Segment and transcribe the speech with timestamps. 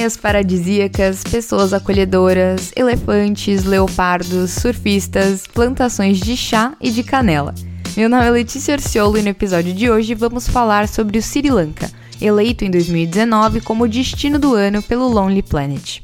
[0.00, 7.54] praias paradisíacas, pessoas acolhedoras, elefantes, leopardos, surfistas, plantações de chá e de canela.
[7.94, 11.50] Meu nome é Letícia Orciolo e no episódio de hoje vamos falar sobre o Sri
[11.50, 16.00] Lanka, eleito em 2019 como destino do ano pelo Lonely Planet.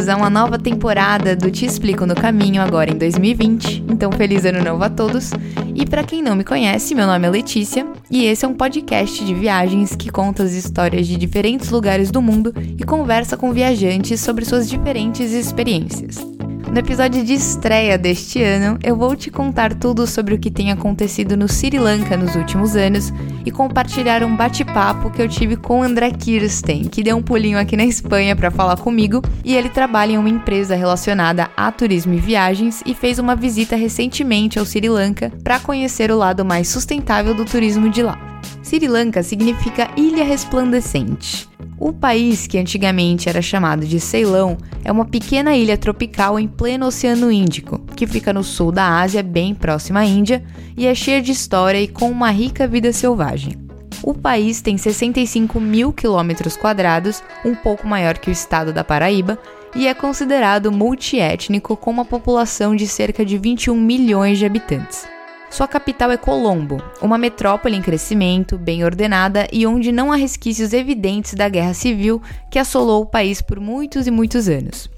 [0.00, 3.84] Bem-vindos a uma nova temporada do Te Explico no Caminho, agora em 2020.
[3.88, 5.30] Então, feliz ano novo a todos.
[5.74, 9.22] E para quem não me conhece, meu nome é Letícia e esse é um podcast
[9.22, 14.20] de viagens que conta as histórias de diferentes lugares do mundo e conversa com viajantes
[14.20, 16.39] sobre suas diferentes experiências.
[16.72, 20.70] No episódio de estreia deste ano, eu vou te contar tudo sobre o que tem
[20.70, 23.12] acontecido no Sri Lanka nos últimos anos
[23.44, 27.76] e compartilhar um bate-papo que eu tive com André Kirsten, que deu um pulinho aqui
[27.76, 32.20] na Espanha para falar comigo, e ele trabalha em uma empresa relacionada a turismo e
[32.20, 37.34] viagens e fez uma visita recentemente ao Sri Lanka para conhecer o lado mais sustentável
[37.34, 38.29] do turismo de lá.
[38.62, 41.48] Sri Lanka significa Ilha Resplandecente.
[41.78, 46.86] O país, que antigamente era chamado de Ceilão, é uma pequena ilha tropical em pleno
[46.86, 50.44] Oceano Índico, que fica no sul da Ásia, bem próxima à Índia,
[50.76, 53.54] e é cheia de história e com uma rica vida selvagem.
[54.02, 59.38] O país tem 65 mil quilômetros quadrados, um pouco maior que o estado da Paraíba,
[59.74, 65.06] e é considerado multiétnico com uma população de cerca de 21 milhões de habitantes.
[65.50, 70.72] Sua capital é Colombo, uma metrópole em crescimento, bem ordenada e onde não há resquícios
[70.72, 74.88] evidentes da guerra civil que assolou o país por muitos e muitos anos.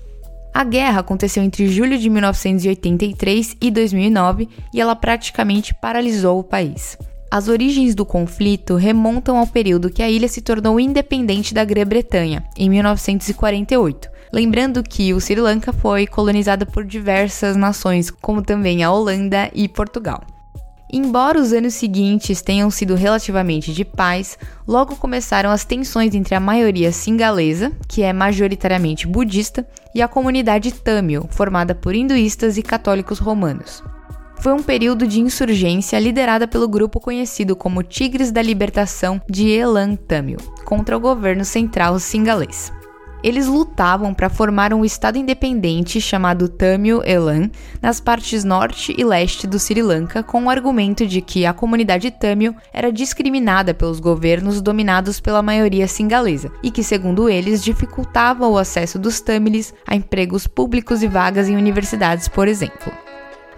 [0.53, 6.99] A guerra aconteceu entre julho de 1983 e 2009 e ela praticamente paralisou o país.
[7.31, 12.45] As origens do conflito remontam ao período que a ilha se tornou independente da Grã-Bretanha,
[12.59, 14.11] em 1948.
[14.31, 19.67] Lembrando que o Sri Lanka foi colonizado por diversas nações, como também a Holanda e
[19.67, 20.23] Portugal.
[20.95, 24.39] Embora os anos seguintes tenham sido relativamente de paz,
[24.69, 30.71] logo começaram as tensões entre a maioria singalesa, que é majoritariamente budista, e a comunidade
[30.71, 33.83] Tamil, formada por hinduístas e católicos romanos.
[34.43, 39.97] Foi um período de insurgência liderada pelo grupo conhecido como Tigres da Libertação de Elan
[39.97, 42.71] Tamil, contra o governo central singalês.
[43.23, 47.51] Eles lutavam para formar um estado independente chamado Tamil Elan
[47.81, 52.11] nas partes norte e leste do Sri Lanka, com o argumento de que a comunidade
[52.11, 58.59] Tamil era discriminada pelos governos dominados pela maioria singalesa e que, segundo eles, dificultava o
[58.59, 62.93] acesso dos tamiles a empregos públicos e vagas em universidades, por exemplo.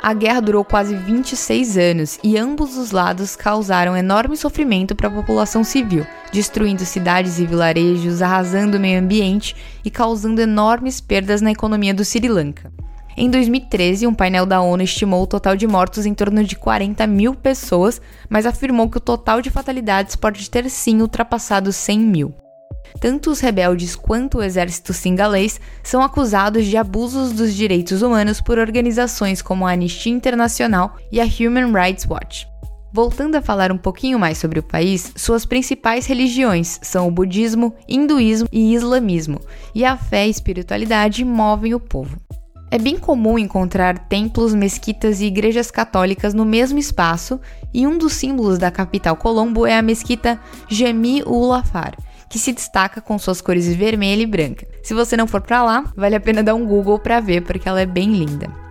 [0.04, 5.10] A guerra durou quase 26 anos e ambos os lados causaram enorme sofrimento para a
[5.10, 11.52] população civil, destruindo cidades e vilarejos, arrasando o meio ambiente e causando enormes perdas na
[11.52, 12.70] economia do Sri Lanka.
[13.16, 17.06] Em 2013, um painel da ONU estimou o total de mortos em torno de 40
[17.06, 17.98] mil pessoas,
[18.28, 22.43] mas afirmou que o total de fatalidades pode ter sim ultrapassado 100 mil.
[23.00, 28.58] Tanto os rebeldes quanto o exército singalês são acusados de abusos dos direitos humanos por
[28.58, 32.46] organizações como a Anistia Internacional e a Human Rights Watch.
[32.92, 37.74] Voltando a falar um pouquinho mais sobre o país, suas principais religiões são o budismo,
[37.88, 39.40] hinduísmo e islamismo,
[39.74, 42.16] e a fé e espiritualidade movem o povo.
[42.70, 47.40] É bem comum encontrar templos, mesquitas e igrejas católicas no mesmo espaço,
[47.72, 51.96] e um dos símbolos da capital Colombo é a mesquita Jami ul Afar,
[52.34, 54.66] que se destaca com suas cores vermelha e branca.
[54.82, 57.68] Se você não for para lá, vale a pena dar um Google para ver porque
[57.68, 58.63] ela é bem linda.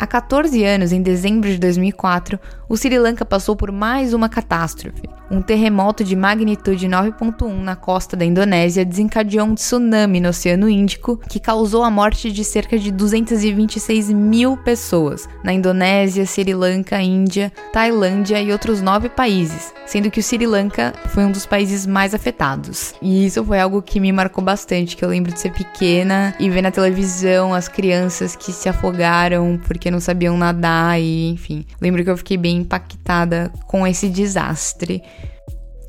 [0.00, 5.02] Há 14 anos, em dezembro de 2004, o Sri Lanka passou por mais uma catástrofe.
[5.30, 11.18] Um terremoto de magnitude 9.1 na costa da Indonésia desencadeou um tsunami no Oceano Índico
[11.28, 17.52] que causou a morte de cerca de 226 mil pessoas na Indonésia, Sri Lanka, Índia,
[17.72, 22.14] Tailândia e outros nove países, sendo que o Sri Lanka foi um dos países mais
[22.14, 22.94] afetados.
[23.02, 26.48] E isso foi algo que me marcou bastante, que eu lembro de ser pequena e
[26.48, 31.64] ver na televisão as crianças que se afogaram porque não sabiam nadar e enfim.
[31.80, 35.02] Lembro que eu fiquei bem impactada com esse desastre.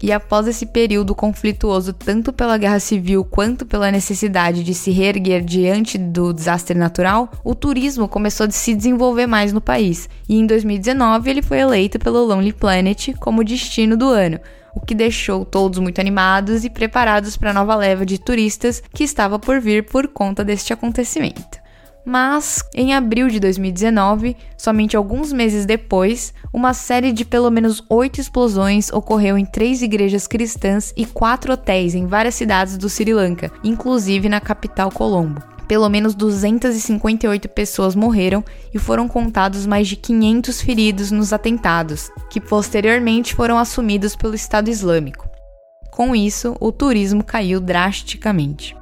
[0.02, 5.44] E após esse período conflituoso, tanto pela guerra civil quanto pela necessidade de se reerguer
[5.44, 10.08] diante do desastre natural, o turismo começou a se desenvolver mais no país.
[10.28, 14.40] E em 2019 ele foi eleito pelo Lonely Planet como destino do ano,
[14.74, 19.04] o que deixou todos muito animados e preparados para a nova leva de turistas que
[19.04, 21.59] estava por vir por conta deste acontecimento.
[22.10, 28.20] Mas, em abril de 2019, somente alguns meses depois, uma série de pelo menos oito
[28.20, 33.52] explosões ocorreu em três igrejas cristãs e quatro hotéis em várias cidades do Sri Lanka,
[33.64, 35.40] inclusive na capital Colombo.
[35.68, 42.42] Pelo menos 258 pessoas morreram e foram contados mais de 500 feridos nos atentados, que
[42.42, 45.30] posteriormente foram assumidos pelo Estado Islâmico.
[45.92, 48.79] Com isso, o turismo caiu drasticamente.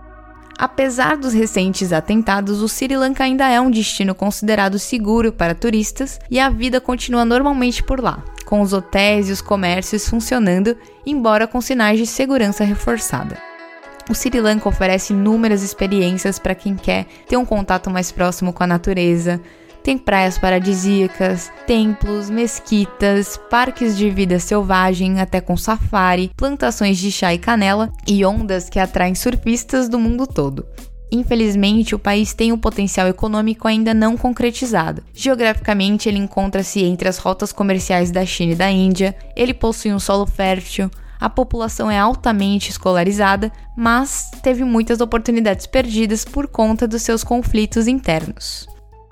[0.58, 6.20] Apesar dos recentes atentados, o Sri Lanka ainda é um destino considerado seguro para turistas
[6.32, 10.76] e a vida continua normalmente por lá, com os hotéis e os comércios funcionando,
[11.06, 13.38] embora com sinais de segurança reforçada.
[14.10, 18.64] O Sri Lanka oferece inúmeras experiências para quem quer ter um contato mais próximo com
[18.64, 19.40] a natureza,
[19.88, 27.34] tem praias paradisíacas, templos, mesquitas, parques de vida selvagem, até com safari, plantações de chá
[27.34, 30.66] e canela e ondas que atraem surfistas do mundo todo.
[31.10, 35.02] Infelizmente, o país tem um potencial econômico ainda não concretizado.
[35.14, 40.00] Geograficamente, ele encontra-se entre as rotas comerciais da China e da Índia, ele possui um
[40.00, 47.04] solo fértil, a população é altamente escolarizada, mas teve muitas oportunidades perdidas por conta dos
[47.04, 48.68] seus conflitos internos.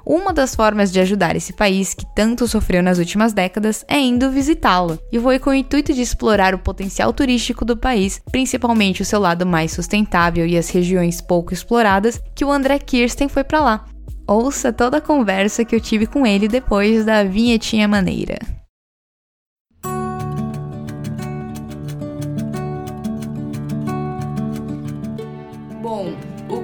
[0.06, 4.30] Uma das formas de ajudar esse país que tanto sofreu nas últimas décadas é indo
[4.30, 9.06] visitá-lo, e foi com o intuito de explorar o potencial turístico do país, principalmente o
[9.06, 13.60] seu lado mais sustentável e as regiões pouco exploradas, que o André Kirsten foi para
[13.60, 13.86] lá.
[14.28, 18.38] Ouça toda a conversa que eu tive com ele depois da vinhetinha maneira.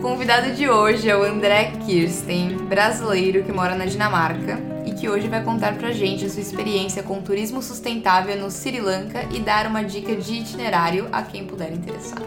[0.01, 5.27] Convidado de hoje é o André Kirsten, brasileiro que mora na Dinamarca e que hoje
[5.27, 9.67] vai contar pra gente a sua experiência com turismo sustentável no Sri Lanka e dar
[9.67, 12.17] uma dica de itinerário a quem puder interessar.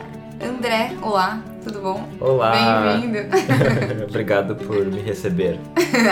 [0.41, 2.09] André, olá, tudo bom?
[2.21, 2.53] Olá!
[2.93, 3.19] Bem-vindo!
[4.09, 5.59] Obrigado por me receber.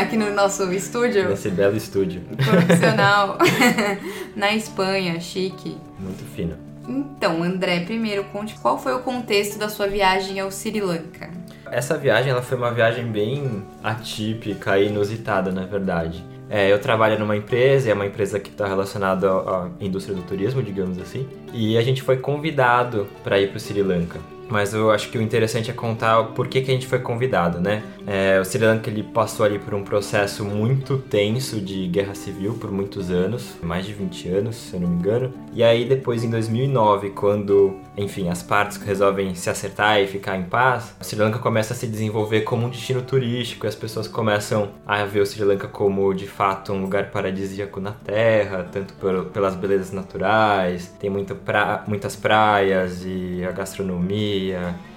[0.01, 1.29] Aqui no nosso estúdio.
[1.29, 2.23] Nesse belo estúdio.
[2.45, 3.39] Profissional.
[4.35, 5.77] na Espanha, chique.
[6.01, 6.57] Muito fino.
[6.89, 11.42] Então, André, primeiro conte qual foi o contexto da sua viagem ao Sri Lanka.
[11.73, 16.23] Essa viagem ela foi uma viagem bem atípica e inusitada, na verdade.
[16.51, 20.63] É, eu trabalho numa empresa, é uma empresa que está relacionada à indústria do turismo,
[20.63, 24.21] digamos assim, e a gente foi convidado para ir para o Sri Lanka
[24.53, 27.59] mas eu acho que o interessante é contar o porquê que a gente foi convidado,
[27.59, 27.83] né?
[28.07, 32.55] É, o Sri Lanka ele passou ali por um processo muito tenso de guerra civil
[32.55, 35.33] por muitos anos, mais de 20 anos, se eu não me engano.
[35.55, 40.43] E aí depois em 2009, quando, enfim, as partes resolvem se acertar e ficar em
[40.43, 44.07] paz, o Sri Lanka começa a se desenvolver como um destino turístico e as pessoas
[44.07, 48.93] começam a ver o Sri Lanka como de fato um lugar paradisíaco na Terra, tanto
[48.95, 54.42] por, pelas belezas naturais, tem muita pra, muitas praias e a gastronomia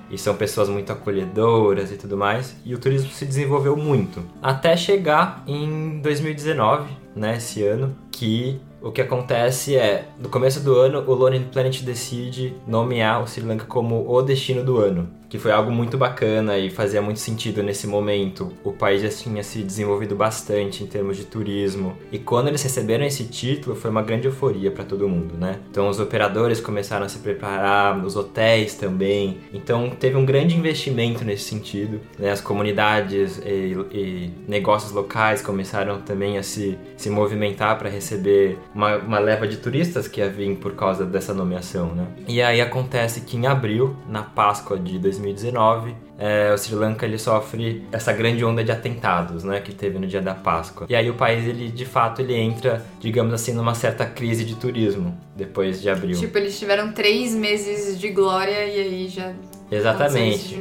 [0.10, 2.56] e são pessoas muito acolhedoras e tudo mais.
[2.66, 4.24] E o turismo se desenvolveu muito.
[4.42, 10.76] Até chegar em 2019, né, esse ano, que o que acontece é, no começo do
[10.76, 15.42] ano, o Lonely Planet decide nomear o Sri Lanka como o destino do ano que
[15.42, 18.54] foi algo muito bacana e fazia muito sentido nesse momento.
[18.64, 23.06] O país já tinha se desenvolvido bastante em termos de turismo e quando eles receberam
[23.06, 25.60] esse título foi uma grande euforia para todo mundo, né?
[25.70, 29.40] Então os operadores começaram a se preparar, os hotéis também.
[29.54, 32.00] Então teve um grande investimento nesse sentido.
[32.18, 32.32] Né?
[32.32, 38.98] As comunidades e, e, negócios locais começaram também a se, se movimentar para receber uma,
[38.98, 42.08] uma leva de turistas que ia vir por causa dessa nomeação, né?
[42.28, 47.06] E aí acontece que em abril, na Páscoa de 2020 2019, é, o Sri Lanka
[47.06, 50.88] ele sofre essa grande onda de atentados, né, que teve no dia da Páscoa.
[50.90, 54.56] E aí o país ele de fato ele entra, digamos assim, numa certa crise de
[54.56, 56.18] turismo depois de abril.
[56.18, 59.34] Tipo eles tiveram três meses de glória e aí já
[59.72, 60.60] exatamente.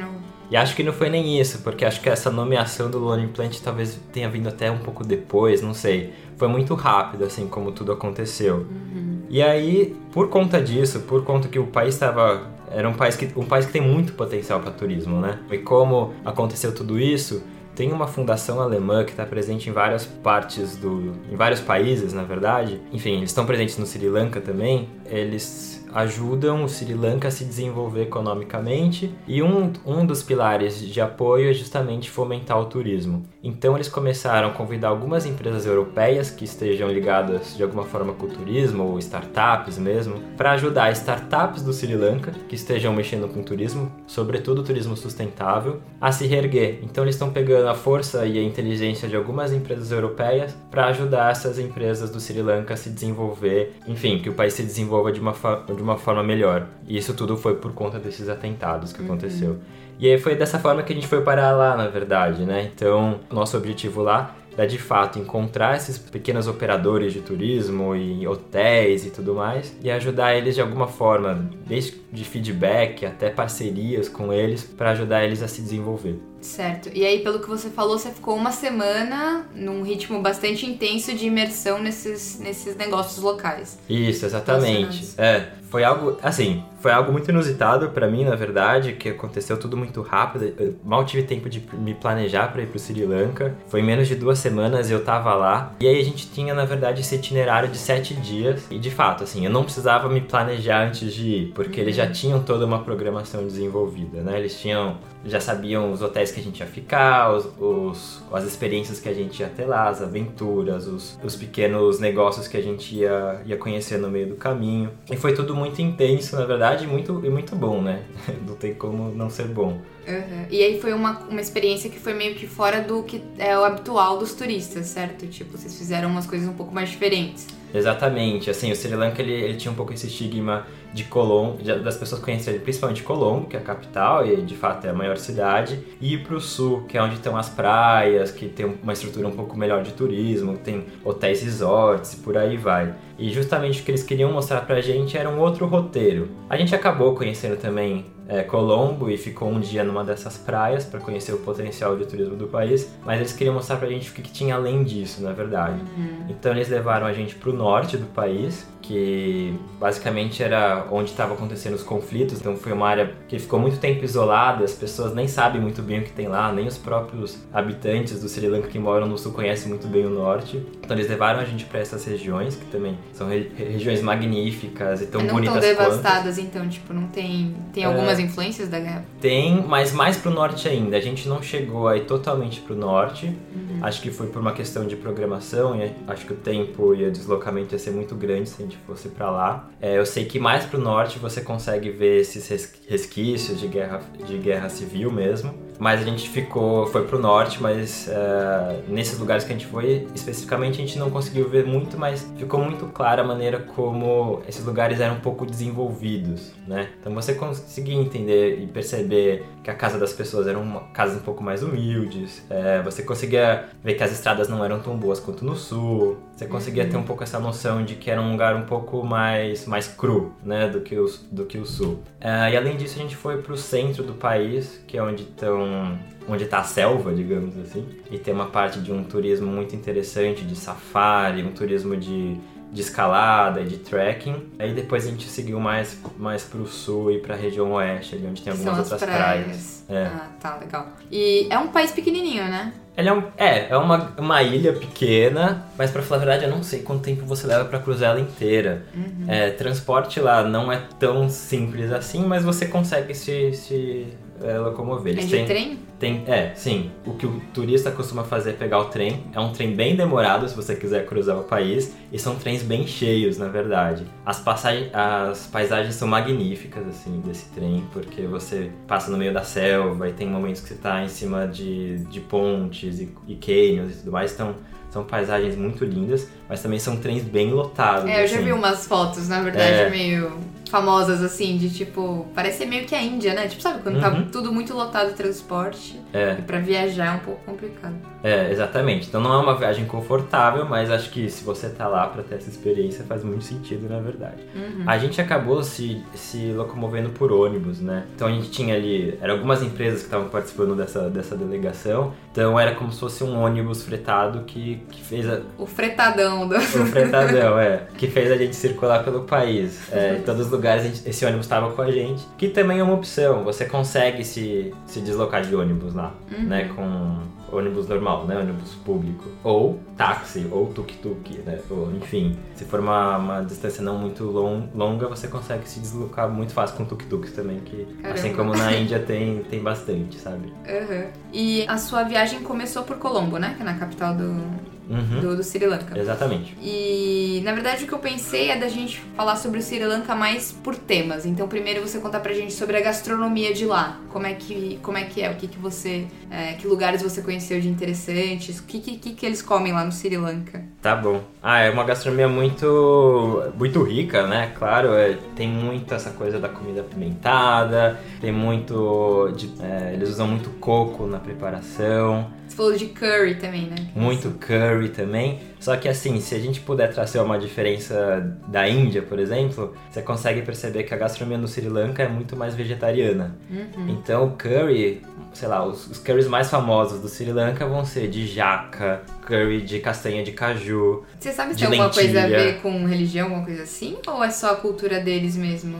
[0.51, 3.59] E acho que não foi nem isso, porque acho que essa nomeação do Lone Plant
[3.61, 6.13] talvez tenha vindo até um pouco depois, não sei.
[6.37, 8.59] Foi muito rápido, assim, como tudo aconteceu.
[8.59, 9.23] Uhum.
[9.31, 13.31] E aí, por conta disso, por conta que o país estava era um país que,
[13.37, 15.39] um país que tem muito potencial para turismo, né?
[15.51, 17.43] E como aconteceu tudo isso,
[17.75, 21.13] tem uma fundação alemã que está presente em várias partes do.
[21.31, 22.81] em vários países, na verdade.
[22.93, 24.89] Enfim, eles estão presentes no Sri Lanka também.
[25.07, 31.01] Eles ajudam o Sri Lanka a se desenvolver economicamente e um, um dos pilares de
[31.01, 33.23] apoio é justamente fomentar o turismo.
[33.45, 38.25] Então eles começaram a convidar algumas empresas europeias que estejam ligadas de alguma forma com
[38.25, 43.43] o turismo ou startups mesmo, para ajudar startups do Sri Lanka que estejam mexendo com
[43.43, 46.79] turismo, sobretudo turismo sustentável, a se reerguer.
[46.83, 51.31] Então eles estão pegando a força e a inteligência de algumas empresas europeias para ajudar
[51.31, 55.21] essas empresas do Sri Lanka a se desenvolver, enfim, que o país se desenvolva de
[55.21, 55.35] uma,
[55.67, 56.67] de uma forma melhor.
[56.89, 59.07] E isso tudo foi por conta desses atentados que uhum.
[59.07, 59.59] aconteceu.
[59.99, 62.71] E aí foi dessa forma que a gente foi parar lá, na verdade, né?
[62.75, 69.05] Então, nosso objetivo lá é de fato encontrar esses pequenos operadores de turismo e hotéis
[69.05, 74.33] e tudo mais e ajudar eles de alguma forma, desde de feedback até parcerias com
[74.33, 76.21] eles para ajudar eles a se desenvolver.
[76.41, 76.91] Certo.
[76.93, 81.27] E aí, pelo que você falou, você ficou uma semana num ritmo bastante intenso de
[81.27, 83.79] imersão nesses, nesses negócios locais.
[83.89, 85.15] Isso, exatamente.
[85.17, 89.75] É, foi algo, assim, foi algo muito inusitado para mim, na verdade, que aconteceu tudo
[89.75, 90.53] muito rápido.
[90.59, 93.55] Eu mal tive tempo de me planejar para ir pro Sri Lanka.
[93.69, 95.73] Foi em menos de duas semanas eu tava lá.
[95.81, 98.67] E aí a gente tinha, na verdade, esse itinerário de sete dias.
[98.71, 101.87] E de fato, assim, eu não precisava me planejar antes de ir, porque uhum.
[101.87, 104.39] eles já tinham toda uma programação desenvolvida, né?
[104.39, 109.01] Eles tinham, já sabiam os hotéis que a gente ia ficar, os, os, as experiências
[109.01, 112.95] que a gente ia ter lá, as aventuras, os, os pequenos negócios que a gente
[112.95, 114.91] ia, ia conhecer no meio do caminho.
[115.11, 118.03] E foi tudo muito intenso, na verdade, e muito, e muito bom, né?
[118.47, 119.81] Não tem como não ser bom.
[120.07, 120.47] Uhum.
[120.51, 123.65] E aí foi uma, uma experiência que foi meio que fora do que é o
[123.65, 125.27] habitual dos turistas, certo?
[125.27, 127.47] Tipo, vocês fizeram umas coisas um pouco mais diferentes.
[127.73, 128.51] Exatamente.
[128.51, 132.23] Assim, o Sri Lanka, ele, ele tinha um pouco esse estigma de Colombo, das pessoas
[132.23, 136.15] conhecerem principalmente Colombo, que é a capital e de fato é a maior cidade, e
[136.15, 139.33] ir para o sul, que é onde estão as praias, que tem uma estrutura um
[139.33, 142.95] pouco melhor de turismo, tem hotéis resorts e por aí vai.
[143.19, 146.29] E justamente o que eles queriam mostrar pra gente era um outro roteiro.
[146.49, 151.01] A gente acabou conhecendo também é, Colombo e ficou um dia numa dessas praias para
[151.01, 154.23] conhecer o potencial de turismo do país, mas eles queriam mostrar pra gente o que,
[154.23, 155.81] que tinha além disso, na verdade.
[155.97, 156.27] Uhum.
[156.29, 161.75] Então eles levaram a gente pro norte do país, que basicamente era onde estavam acontecendo
[161.75, 165.61] os conflitos, então foi uma área que ficou muito tempo isolada, as pessoas nem sabem
[165.61, 169.07] muito bem o que tem lá, nem os próprios habitantes do Sri Lanka que moram
[169.07, 170.63] no sul conhecem muito bem o norte.
[170.83, 175.07] Então eles levaram a gente para essas regiões, que também são re regiões magníficas e
[175.07, 177.55] tão não bonitas tão devastadas, então, tipo, não tem...
[177.73, 179.05] Tem algumas é, influências da guerra?
[179.21, 180.97] Tem, mas mais pro norte ainda.
[180.97, 183.27] A gente não chegou aí totalmente pro norte.
[183.27, 183.79] Uhum.
[183.81, 187.11] Acho que foi por uma questão de programação e acho que o tempo e o
[187.11, 189.69] deslocamento ia ser muito grande se a gente fosse para lá.
[189.81, 192.49] É, eu sei que mais pro norte você consegue ver esses
[192.89, 195.55] resquícios de guerra, de guerra civil mesmo.
[195.79, 200.07] Mas a gente ficou, foi pro norte, mas uh, nesses lugares que a gente foi,
[200.15, 204.65] especificamente, a gente não conseguiu ver muito, mas ficou muito clara a maneira como esses
[204.65, 206.91] lugares eram um pouco desenvolvidos, né?
[207.01, 211.43] Então você conseguia entender e perceber que a casa das pessoas eram casas um pouco
[211.43, 215.57] mais humildes, é, você conseguia ver que as estradas não eram tão boas quanto no
[215.57, 219.05] sul, você conseguia ter um pouco essa noção de que era um lugar um pouco
[219.05, 222.03] mais, mais cru, né, do que o, do que o sul.
[222.21, 225.99] É, e além disso, a gente foi pro centro do país, que é onde estão
[226.27, 230.43] onde está a selva, digamos assim, e tem uma parte de um turismo muito interessante
[230.43, 232.39] de safari, um turismo de,
[232.73, 234.53] de escalada e de trekking.
[234.59, 238.15] Aí depois a gente seguiu mais mais para o sul e para a região oeste,
[238.15, 239.85] ali onde tem algumas outras praias.
[239.85, 239.85] praias.
[239.91, 240.07] É.
[240.07, 240.89] Ah, tá legal.
[241.11, 242.73] E é um país pequenininho, né?
[242.97, 246.63] É, um, é, é uma, uma ilha pequena, mas para falar a verdade, eu não
[246.63, 248.85] sei quanto tempo você leva para cruzar ela inteira.
[248.95, 249.25] Uhum.
[249.27, 254.07] É, transporte lá não é tão simples assim, mas você consegue se, se
[254.43, 255.13] é, locomover.
[255.13, 255.79] Eles é de trem?
[255.99, 256.91] Tem, é, sim.
[257.07, 259.25] O que o turista costuma fazer é pegar o trem.
[259.33, 261.95] É um trem bem demorado se você quiser cruzar o país.
[262.13, 264.05] E são trens bem cheios, na verdade.
[264.25, 267.85] As, passagem, as paisagens são magníficas, assim, desse trem.
[267.93, 271.47] Porque você passa no meio da selva e tem momentos que você está em cima
[271.47, 274.33] de, de pontes e, e canyons e tudo mais.
[274.33, 274.57] Então,
[274.91, 276.29] são paisagens muito lindas.
[276.55, 278.09] Mas também são trens bem lotados.
[278.09, 278.45] É, eu já assim.
[278.45, 279.91] vi umas fotos, na verdade, é...
[279.91, 280.39] meio
[280.75, 282.27] famosas, assim, de tipo.
[282.35, 283.47] Parece meio que a Índia, né?
[283.47, 284.25] Tipo, sabe, quando tá uhum.
[284.25, 286.01] tá tudo muito lotado de transporte.
[286.13, 286.37] É.
[286.39, 287.95] E pra viajar é um pouco complicado.
[288.23, 289.07] É, exatamente.
[289.07, 292.37] Então não é uma viagem confortável, mas acho que se você tá lá pra ter
[292.37, 294.43] essa experiência faz muito sentido, na verdade.
[294.55, 294.85] Uhum.
[294.87, 298.05] A gente acabou se, se locomovendo por ônibus, né?
[298.15, 299.17] Então a gente tinha ali.
[299.21, 302.15] Eram algumas empresas que estavam participando dessa, dessa delegação.
[302.33, 305.41] Então era como se fosse um ônibus fretado que, que fez a.
[305.57, 306.57] O fretadão do.
[306.57, 307.83] O fretadão, é.
[307.97, 309.93] Que fez a gente circular pelo país.
[309.93, 312.27] É, em todos os lugares lugares esse ônibus estava com a gente.
[312.37, 313.45] Que também é uma opção.
[313.45, 316.45] Você consegue se, se deslocar de ônibus lá, uhum.
[316.45, 316.71] né?
[316.75, 317.19] Com
[317.57, 318.39] ônibus normal, né?
[318.39, 319.29] Ônibus público.
[319.43, 321.59] Ou táxi, ou tuk-tuk, né?
[321.71, 326.29] Ou, enfim, se for uma, uma distância não muito long, longa, você consegue se deslocar
[326.29, 328.15] muito fácil com tuk-tuks também, que Caramba.
[328.15, 330.53] assim como na Índia tem, tem bastante, sabe?
[330.67, 331.07] Aham.
[331.33, 333.55] E a sua viagem começou por Colombo, né?
[333.57, 334.43] Que é na capital do,
[334.89, 335.21] Uhum.
[335.21, 335.99] do, do Sri Lanka.
[335.99, 336.57] Exatamente.
[336.63, 340.15] E na verdade o que eu pensei é da gente falar sobre o Sri Lanka
[340.15, 341.25] mais por temas.
[341.27, 343.99] Então primeiro você contar pra gente sobre a gastronomia de lá.
[344.13, 345.31] Como é que, como é, que é?
[345.31, 346.07] O que, que você.
[346.31, 348.59] é, que lugares você conheceu de interessantes?
[348.59, 350.63] O que, que, que, eles comem lá no Sri Lanka?
[350.81, 351.23] Tá bom.
[351.43, 354.53] Ah, é uma gastronomia muito muito rica, né?
[354.57, 359.33] Claro, é, tem muito essa coisa da comida apimentada, tem muito.
[359.37, 363.89] de- é, eles usam muito coco na preparação, Você falou de curry também, né?
[363.97, 365.41] muito curry também.
[365.59, 370.01] Só que assim, se a gente puder trazer uma diferença da Índia, por exemplo, você
[370.01, 373.37] consegue perceber que a gastronomia no Sri Lanka é muito mais vegetariana.
[373.51, 373.89] Uhum.
[373.89, 378.09] Então o curry, sei lá, os, os curries mais famosos do Sri Lanka vão ser
[378.09, 382.61] de jaca, curry de castanha de caju, Você sabe se tem alguma coisa a ver
[382.61, 383.99] com religião, alguma coisa assim?
[384.07, 385.79] Ou é só a cultura deles mesmo?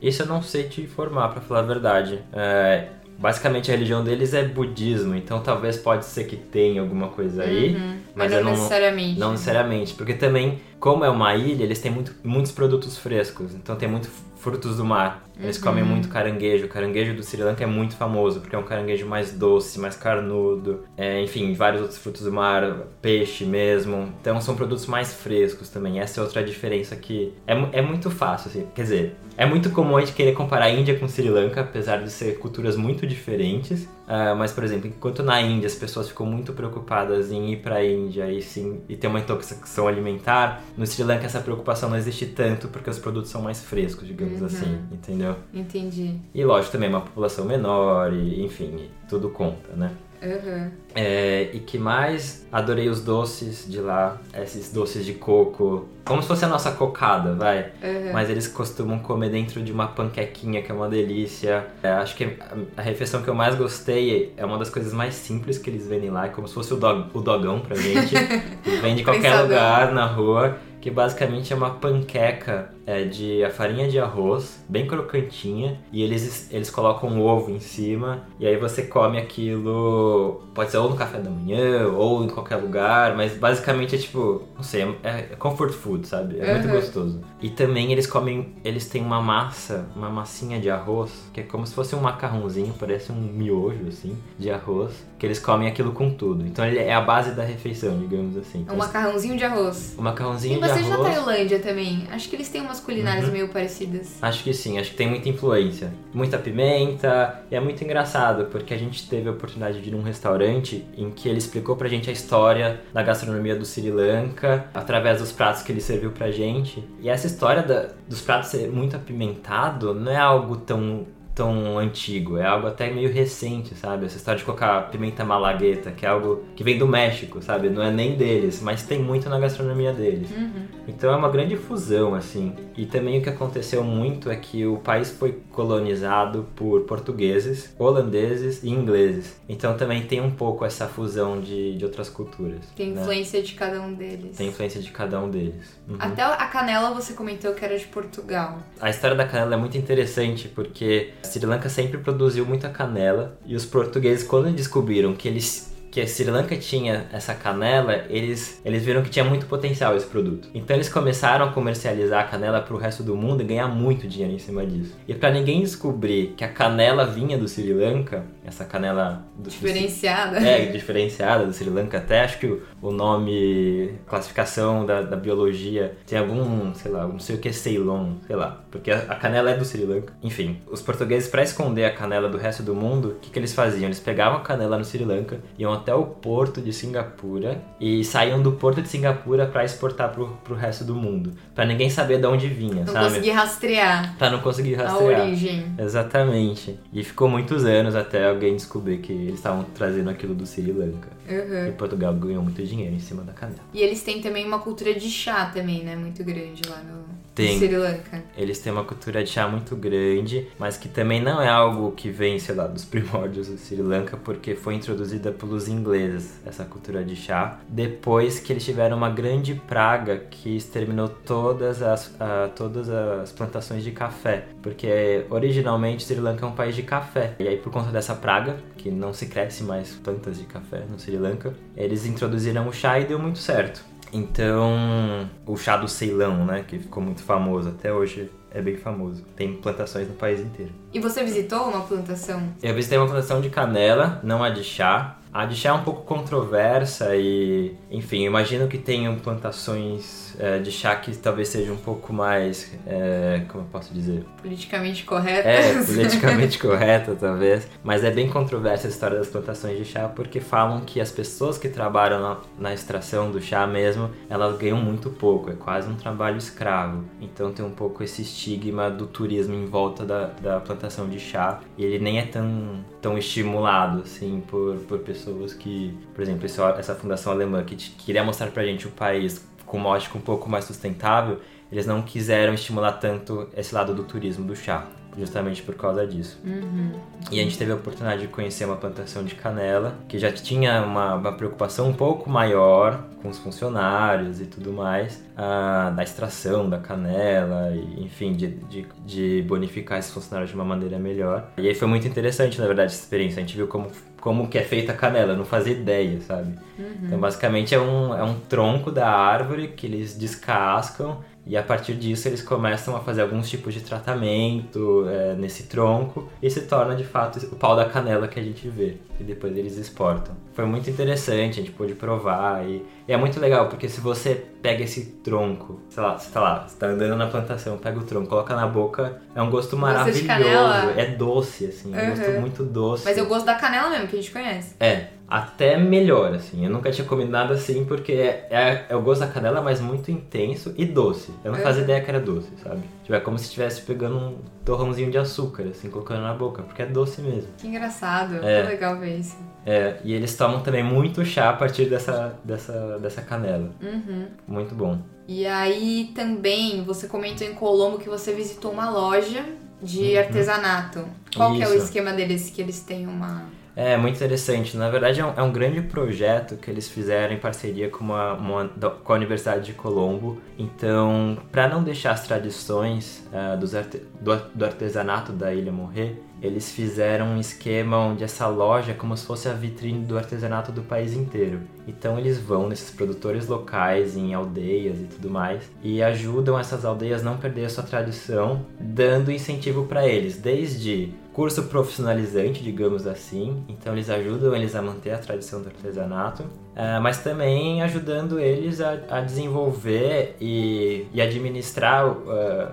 [0.00, 2.18] Isso eu não sei te informar, pra falar a verdade.
[2.32, 2.88] É,
[3.22, 7.74] basicamente a religião deles é budismo, então talvez pode ser que tenha alguma coisa aí,
[7.76, 7.96] Uhum.
[8.14, 9.18] mas não, eu não, necessariamente.
[9.20, 9.94] não necessariamente.
[9.94, 14.08] Porque também, como é uma ilha, eles têm muito, muitos produtos frescos, então tem muito
[14.36, 15.22] frutos do mar.
[15.40, 15.62] Eles Uhum.
[15.64, 16.66] comem muito caranguejo.
[16.66, 19.96] O caranguejo do Sri Lanka é muito famoso, porque é um caranguejo mais doce, mais
[19.96, 20.80] carnudo.
[20.96, 24.12] É, enfim, vários outros frutos do mar, peixe mesmo.
[24.20, 26.00] Então são produtos mais frescos também.
[26.00, 28.66] Essa é outra diferença que é, é muito fácil, assim.
[28.74, 31.98] Quer dizer, é muito comum a gente querer comparar a Índia com Sri Lanka, apesar
[32.02, 33.88] de ser culturas muito diferentes.
[34.06, 37.82] Ah, mas, por exemplo, enquanto na Índia as pessoas ficam muito preocupadas em ir pra
[37.84, 42.26] Índia e, sim, e ter uma intoxicação alimentar, no Sri Lanka essa preocupação não existe
[42.26, 44.46] tanto porque os produtos são mais frescos, digamos Uhum.
[44.46, 45.21] assim, entendeu?
[45.52, 46.16] Entendi.
[46.34, 49.90] E lógico também uma população menor e enfim, tudo conta, né?
[50.22, 50.70] Uhum.
[50.94, 52.46] É, e que mais?
[52.52, 57.34] Adorei os doces de lá, esses doces de coco, como se fosse a nossa cocada,
[57.34, 57.72] vai.
[57.82, 58.12] Uhum.
[58.12, 61.66] Mas eles costumam comer dentro de uma panquequinha, que é uma delícia.
[61.82, 62.36] É, acho que
[62.76, 66.10] a, refeição que eu mais gostei é uma das coisas mais simples que eles vendem
[66.10, 68.14] lá, é como se fosse o, dog, o dogão pra gente.
[68.64, 73.50] Eles vendem em qualquer lugar na rua, que basicamente é uma panqueca é, de a
[73.50, 78.56] farinha de arroz, bem crocantinha, e eles, eles colocam um ovo em cima, e aí
[78.56, 83.34] você come aquilo, pode ser ou no café da manhã, ou em qualquer lugar, mas
[83.36, 86.38] basicamente é tipo, não sei, é, é comfort food, sabe?
[86.38, 86.74] É muito Uhum.
[86.74, 87.20] gostoso.
[87.40, 91.66] E também eles comem, eles têm uma massa, uma massinha de arroz, que é como
[91.66, 96.10] se fosse um macarrãozinho, parece um miojo, assim, de arroz, que eles comem aquilo com
[96.10, 96.44] tudo.
[96.46, 98.64] Então ele é a base da refeição, digamos assim.
[98.68, 99.94] É um macarrãozinho de arroz.
[99.98, 101.14] O macarrãozinho E de bastante na arroz.
[101.14, 102.06] Tailândia também.
[102.10, 103.32] Acho que eles têm umas culinárias Uhum.
[103.32, 104.16] meio parecidas.
[104.22, 105.92] Acho que sim, acho que tem muita influência.
[106.14, 110.02] Muita pimenta, e é muito engraçado, porque a gente teve a oportunidade de ir num
[110.02, 115.20] restaurante em que ele explicou pra gente a história da gastronomia do Sri Lanka, através
[115.20, 116.82] dos pratos que ele serviu pra gente.
[117.00, 122.36] E essa história da- dos pratos ser muito apimentado não é algo tão tão antigo,
[122.38, 124.06] é algo até meio recente, sabe?
[124.06, 127.70] Essa história de colocar pimenta malagueta, que é algo que vem do México, sabe?
[127.70, 130.30] Não é nem deles, mas tem muito na gastronomia deles.
[130.30, 130.66] Uhum.
[130.86, 132.54] Então é uma grande fusão, assim.
[132.76, 138.62] E também o que aconteceu muito é que o país foi colonizado por portugueses, holandeses
[138.62, 139.40] e ingleses.
[139.48, 142.60] Então também tem um pouco essa fusão de, de outras culturas.
[142.76, 143.00] Tem né?
[143.00, 144.36] influência de cada um deles.
[144.36, 145.78] Tem influência de cada um deles.
[145.88, 145.96] Uhum.
[145.98, 148.58] Até a canela você comentou que era de Portugal.
[148.80, 153.54] A história da canela é muito interessante porque Sri Lanka sempre produziu muita canela e
[153.54, 158.82] os portugueses, quando descobriram que eles que a Sri Lanka tinha essa canela, eles, eles
[158.82, 160.48] viram que tinha muito potencial esse produto.
[160.54, 164.08] Então eles começaram a comercializar a canela para o resto do mundo e ganhar muito
[164.08, 164.96] dinheiro em cima disso.
[165.06, 169.50] E para ninguém descobrir que a canela vinha do Sri Lanka, essa canela do, do
[169.50, 170.38] Diferenciada.
[170.38, 172.22] é, diferenciada do Sri Lanka até.
[172.22, 177.36] Acho que o, o nome, classificação da, da biologia tem algum, sei lá, não sei
[177.36, 178.60] o que é Ceylon, sei lá.
[178.70, 180.12] Porque a, a canela é do Sri Lanka.
[180.22, 183.52] Enfim, os portugueses, para esconder a canela do resto do mundo, o que, que eles
[183.54, 183.84] faziam?
[183.86, 188.42] Eles pegavam a canela no Sri Lanka, iam até o porto de Singapura e saíam
[188.42, 191.32] do porto de Singapura para exportar pro, pro resto do mundo.
[191.54, 193.06] para ninguém saber de onde vinha, Não sabe?
[193.06, 195.20] consegui rastrear Pra não conseguir a rastrear.
[195.22, 195.66] origem.
[195.78, 196.78] Exatamente.
[196.92, 201.08] E ficou muitos anos até alguém descobrir que eles estavam trazendo aquilo do Sri Lanka.
[201.28, 201.68] Uhum.
[201.68, 203.60] E Portugal ganhou muito dinheiro em cima da canela.
[203.72, 205.94] E eles têm também uma cultura de chá também, né?
[205.96, 207.58] Muito grande lá no, Tem.
[207.58, 208.22] Sri Lanka.
[208.36, 212.10] Eles têm uma cultura de chá muito grande, mas que também não é algo que
[212.10, 217.02] vem, sei lá, dos primórdios do Sri Lanka, porque foi introduzida pelos ingleses, essa cultura
[217.04, 222.14] de chá, depois que eles tiveram uma grande praga que exterminou todas as,
[222.54, 227.48] todas as plantações de café, porque originalmente Sri Lanka é um país de café, e
[227.48, 231.16] aí por conta dessa praga, que não se cresce mais plantas de café no Sri
[231.16, 233.92] Lanka, eles introduziram o chá e deu muito certo.
[234.12, 239.24] Então, o chá do Ceilão, né, que ficou muito famoso até hoje, é bem famoso.
[239.34, 240.70] Tem plantações no país inteiro.
[240.92, 242.42] E você visitou uma plantação?
[242.62, 245.16] Eu visitei uma plantação de canela, não a de chá.
[245.32, 250.70] A de chá é um pouco controversa e, enfim, imagino que tenham plantações é, de
[250.70, 254.26] chá que talvez seja um pouco mais, é, como eu posso dizer?
[254.42, 255.48] Politicamente correta.
[255.48, 257.66] É, politicamente correta talvez.
[257.82, 261.56] Mas é bem controversa a história das plantações de chá porque falam que as pessoas
[261.56, 265.94] que trabalham na, na extração do chá mesmo, elas ganham muito pouco, é quase um
[265.94, 267.04] trabalho escravo.
[267.22, 271.60] Então tem um pouco esse estigma do turismo em volta da, da plantação de chá
[271.78, 276.44] e ele nem é tão, tão estimulado assim por, por pessoas pessoas que, por exemplo,
[276.44, 280.50] essa fundação alemã que queria mostrar pra gente o país com uma ótica um pouco
[280.50, 285.74] mais sustentável, eles não quiseram estimular tanto esse lado do turismo do chá justamente por
[285.74, 286.38] causa disso.
[286.44, 286.92] Uhum.
[287.30, 290.82] E a gente teve a oportunidade de conhecer uma plantação de canela, que já tinha
[290.82, 296.68] uma, uma preocupação um pouco maior com os funcionários e tudo mais, ah, da extração
[296.68, 301.50] da canela, e, enfim, de, de, de, bonificar esses funcionários de uma maneira melhor.
[301.56, 303.38] E aí foi muito interessante, na verdade, essa experiência.
[303.38, 303.88] A gente viu como,
[304.20, 306.58] como que é feita a canela, não fazia ideia, sabe?
[306.78, 306.94] Uhum.
[307.04, 311.94] Então, basicamente, é um, é um tronco da árvore que eles descascam e a partir
[311.94, 316.94] disso eles começam a fazer alguns tipos de tratamento é, nesse tronco e se torna
[316.94, 318.96] de fato o pau da canela que a gente vê.
[319.18, 320.34] E depois eles exportam.
[320.52, 324.34] Foi muito interessante, a gente pôde provar e, e é muito legal porque se você
[324.60, 328.02] pega esse tronco, sei lá, você tá lá, você tá andando na plantação, pega o
[328.04, 330.90] tronco, coloca na boca, é um gosto maravilhoso.
[330.96, 333.04] É doce, assim, é um gosto muito doce.
[333.04, 334.74] Mas eu gosto da canela mesmo, que a gente conhece.
[334.78, 336.62] É, até melhor, assim.
[336.62, 339.80] Eu nunca tinha comido nada assim, porque é, é, é o gosto da canela, mas
[339.80, 341.32] muito intenso e doce.
[341.42, 341.62] Eu não é.
[341.62, 342.82] fazia ideia que era doce, sabe?
[343.02, 346.82] Tipo, é como se estivesse pegando um torrãozinho de açúcar, assim, colocando na boca, porque
[346.82, 347.48] é doce mesmo.
[347.56, 348.60] Que engraçado, é.
[348.60, 349.38] que legal ver isso.
[349.64, 353.70] É, e eles tomam também muito chá a partir dessa, dessa, dessa canela.
[353.80, 354.26] Uhum.
[354.46, 354.98] Muito bom.
[355.26, 359.42] E aí também, você comentou em Colombo que você visitou uma loja
[359.80, 360.18] de uhum.
[360.18, 361.06] artesanato.
[361.34, 362.50] Qual que é o esquema deles?
[362.50, 364.76] Que eles têm uma é, muito interessante.
[364.76, 368.34] Na verdade, é um, é um, grande projeto que eles fizeram em parceria com, uma,
[368.34, 370.38] uma com a Universidade de Colombo.
[370.58, 376.22] Então, para não deixar as tradições uh, dos arte, do, do, artesanato da ilha morrer,
[376.42, 380.70] eles fizeram um esquema onde essa loja é como se fosse a vitrine do artesanato
[380.70, 381.60] do país inteiro.
[381.86, 387.22] Então, eles vão nesses produtores locais, em aldeias e tudo mais, e ajudam essas aldeias
[387.22, 393.64] a não perder a sua tradição, dando incentivo para eles, desde curso profissionalizante, digamos assim.
[393.68, 398.80] Então eles ajudam eles a manter a tradição do artesanato, uh, mas também ajudando eles
[398.80, 402.16] a, a desenvolver e, e administrar uh,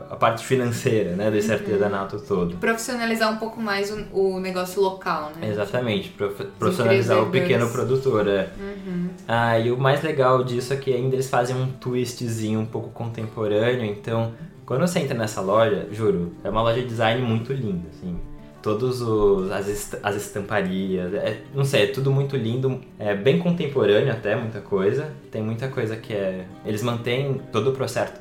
[0.10, 1.56] a parte financeira né, desse uhum.
[1.56, 2.58] artesanato todo.
[2.58, 5.50] Profissionalizar um pouco mais o, o negócio local, né?
[5.50, 8.28] Exatamente, prof, profissionalizar o pequeno produtor.
[8.28, 8.50] É.
[8.60, 9.10] Uhum.
[9.28, 12.90] Uh, e o mais legal disso é que ainda eles fazem um twistzinho um pouco
[12.90, 14.34] contemporâneo, então
[14.66, 18.20] quando você entra nessa loja, juro, é uma loja de design muito linda, assim
[18.62, 24.12] todos os as, as estamparias, é, não sei, é tudo muito lindo, é bem contemporâneo
[24.12, 25.12] até muita coisa.
[25.32, 28.14] Tem muita coisa que é eles mantêm todo o processo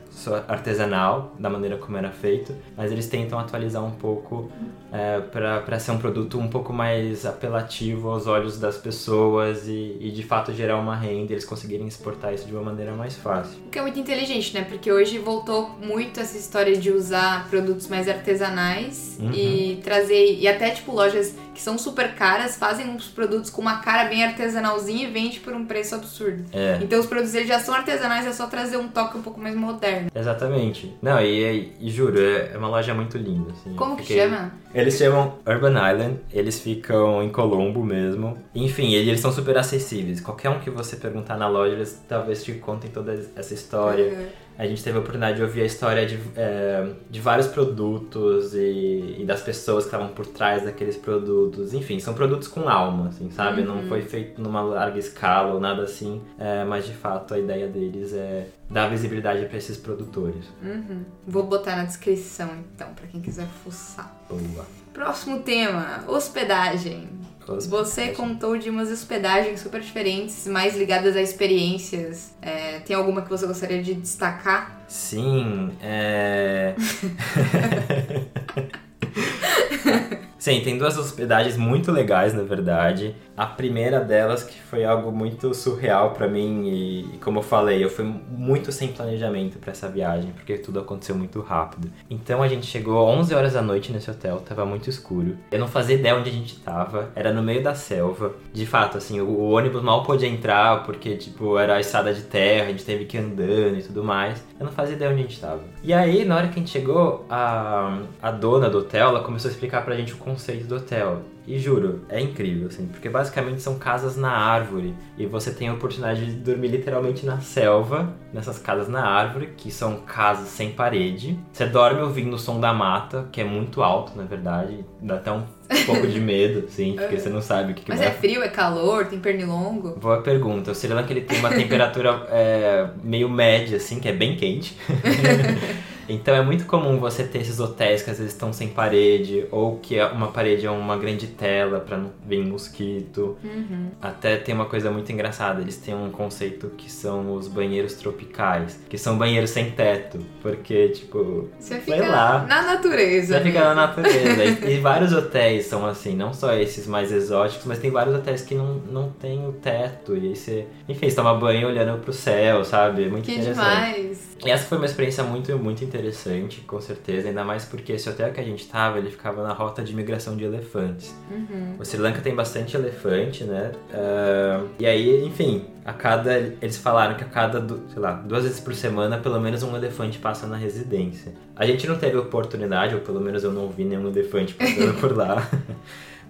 [0.47, 4.51] artesanal da maneira como era feito, mas eles tentam atualizar um pouco
[4.93, 10.11] é, para ser um produto um pouco mais apelativo aos olhos das pessoas e, e,
[10.11, 13.59] de fato gerar uma renda, eles conseguirem exportar isso de uma maneira mais fácil.
[13.67, 14.65] O que é muito inteligente, né?
[14.69, 19.33] Porque hoje voltou muito essa história de usar produtos mais artesanais uhum.
[19.33, 23.79] e trazer e até tipo lojas que são super caras fazem uns produtos com uma
[23.79, 26.45] cara bem artesanalzinha e vende por um preço absurdo.
[26.53, 26.79] É.
[26.81, 29.57] Então os produtos eles já são artesanais, é só trazer um toque um pouco mais
[29.57, 30.09] moderno.
[30.15, 30.97] Exatamente.
[31.03, 33.51] Não, e, e juro, é, é uma loja muito linda.
[33.51, 33.75] Assim.
[33.75, 34.53] Como que chama?
[34.79, 38.39] Eles chamam Urban Island, eles ficam em Colombo mesmo.
[38.55, 40.21] Enfim, eles são super acessíveis.
[40.21, 44.05] Qualquer um que você perguntar na loja, eles talvez te contem toda essa história.
[44.05, 48.55] Uhum a gente teve a oportunidade de ouvir a história de, é, de vários produtos
[48.55, 51.73] e, e, das pessoas que estavam por trás daqueles produtos.
[51.73, 53.61] Enfim, são produtos com alma, assim, sabe?
[53.63, 53.77] Uhum.
[53.77, 57.69] Não foi feito numa larga escala ou nada assim, é, mas de fato a ideia
[57.69, 60.45] deles é dar visibilidade para esses produtores.
[60.61, 61.05] Uhum.
[61.25, 64.13] Vou botar na descrição então, para quem quiser fuçar.
[64.29, 64.67] Boa.
[64.93, 67.09] Próximo tema: hospedagem.
[67.57, 72.35] Você contou de umas hospedagens super diferentes, mais ligadas a experiências.
[72.43, 74.85] É, tem alguma que você gostaria de destacar?
[74.87, 76.75] Sim, é.
[80.39, 83.15] Sim, tem duas hospedagens muito legais, na verdade.
[83.37, 87.91] A primeira delas que foi algo muito surreal para mim e, como eu falei, eu
[87.91, 91.91] fui muito sem planejamento para essa viagem, porque tudo aconteceu muito rápido.
[92.09, 95.37] Então a gente chegou 11 horas da noite nesse hotel, tava muito escuro.
[95.51, 98.33] Eu não fazia ideia onde a gente tava, era no meio da selva.
[98.53, 102.23] De fato, assim, o, o ônibus mal podia entrar porque, tipo, era a estrada de
[102.23, 104.45] terra, a gente teve que ir andando e tudo mais.
[104.59, 105.61] Eu não fazia ideia onde a gente tava.
[105.83, 109.49] E aí, na hora que a gente chegou, a, a dona do hotel, ela começou
[109.49, 111.23] a explicar pra gente o conceito do hotel.
[111.47, 115.73] E juro, é incrível, assim, porque basicamente são casas na árvore e você tem a
[115.73, 121.41] oportunidade de dormir literalmente na selva, nessas casas na árvore, que são casas sem parede.
[121.51, 125.33] Você dorme ouvindo o som da mata, que é muito alto, na verdade, dá até
[125.33, 125.43] um
[125.87, 128.43] pouco de medo, assim, porque você não sabe o que, que Mas vai é frio,
[128.43, 129.99] é calor, tem pernilongo?
[129.99, 130.73] Boa pergunta.
[130.73, 134.77] O Sri Lanka ele tem uma temperatura é, meio média, assim, que é bem quente.
[136.09, 139.79] então é muito comum você ter esses hotéis que às vezes estão sem parede, ou
[139.79, 143.37] que uma parede é uma grande tela para não vir mosquito.
[143.43, 143.89] Uhum.
[144.01, 148.79] Até tem uma coisa muito engraçada, eles têm um conceito que são os banheiros tropicais,
[148.89, 152.47] que são banheiros sem teto, porque, tipo, Você fica lá.
[152.49, 153.39] na natureza.
[153.39, 154.45] Você fica na natureza.
[154.67, 158.43] e, e vários hotéis são assim, não só esses mais exóticos, mas tem vários hotéis
[158.43, 160.17] que não, não tem o teto.
[160.17, 163.05] E aí você, enfim, você toma banho olhando pro céu, sabe?
[163.05, 163.65] É muito Que interessante.
[163.95, 164.28] demais.
[164.45, 167.29] E essa foi uma experiência muito, muito interessante, com certeza.
[167.29, 170.37] Ainda mais porque esse hotel que a gente tava, ele ficava na rota de migração
[170.37, 171.15] de elefantes.
[171.31, 171.77] Uhum.
[171.79, 173.73] O Sri Lanka tem bastante elefante, né?
[173.93, 176.39] Ah, e aí, enfim, a cada.
[176.39, 180.19] Eles falaram que a cada, sei lá, duas vezes por semana, pelo menos um elefante
[180.19, 181.33] passa na residência.
[181.57, 185.17] A gente não teve oportunidade, ou pelo menos eu não vi nenhum elefante passando por
[185.17, 185.49] lá.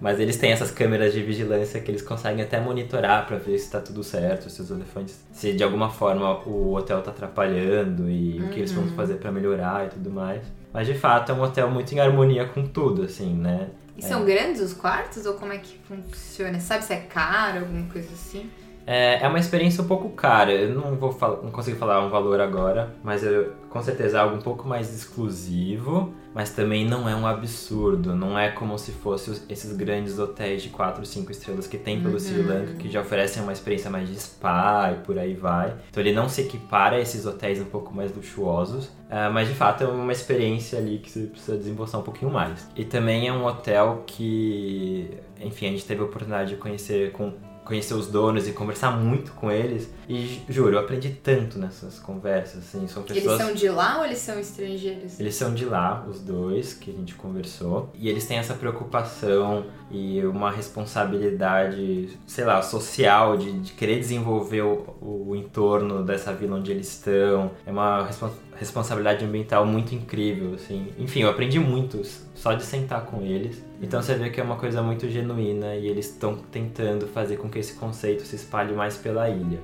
[0.01, 3.69] Mas eles têm essas câmeras de vigilância que eles conseguem até monitorar pra ver se
[3.69, 5.23] tá tudo certo, se os elefantes.
[5.31, 9.31] Se de alguma forma o hotel tá atrapalhando e o que eles vão fazer pra
[9.31, 10.41] melhorar e tudo mais.
[10.71, 13.69] Mas de fato é um hotel muito em harmonia com tudo, assim, né?
[13.97, 16.59] E são grandes os quartos ou como é que funciona?
[16.61, 18.49] Sabe se é caro, alguma coisa assim?
[18.91, 20.51] É, é uma experiência um pouco cara.
[20.51, 24.21] Eu não vou falar, não consigo falar um valor agora, mas eu, com certeza é
[24.21, 28.15] algo um pouco mais exclusivo, mas também não é um absurdo.
[28.15, 32.01] Não é como se fosse os- esses grandes hotéis de 4, 5 estrelas que tem
[32.01, 35.71] pelo Sri Lanka, que já oferecem uma experiência mais de spa e por aí vai.
[35.91, 39.53] Então ele não se equipara a esses hotéis um pouco mais luxuosos, ah, mas de
[39.53, 42.67] fato é uma experiência ali que você precisa desembolsar um pouquinho mais.
[42.75, 47.33] E também é um hotel que, enfim, a gente teve a oportunidade de conhecer com
[47.69, 49.89] conhecer os donos e conversar muito com eles.
[50.09, 53.41] E juro, eu aprendi tanto nessas conversas, assim, são Eles pessoas...
[53.41, 55.19] são de lá ou eles são estrangeiros?
[55.19, 59.65] Eles são de lá, os dois que a gente conversou, e eles têm essa preocupação
[59.91, 66.57] e uma responsabilidade, sei lá, social de, de querer desenvolver o, o entorno dessa vila
[66.57, 67.51] onde eles estão.
[67.65, 70.87] É uma respons- responsabilidade ambiental muito incrível, assim.
[70.97, 72.01] Enfim, eu aprendi muito
[72.33, 73.63] só de sentar com eles.
[73.81, 77.49] Então você vê que é uma coisa muito genuína e eles estão tentando fazer com
[77.49, 79.59] que esse conceito se espalhe mais pela ilha.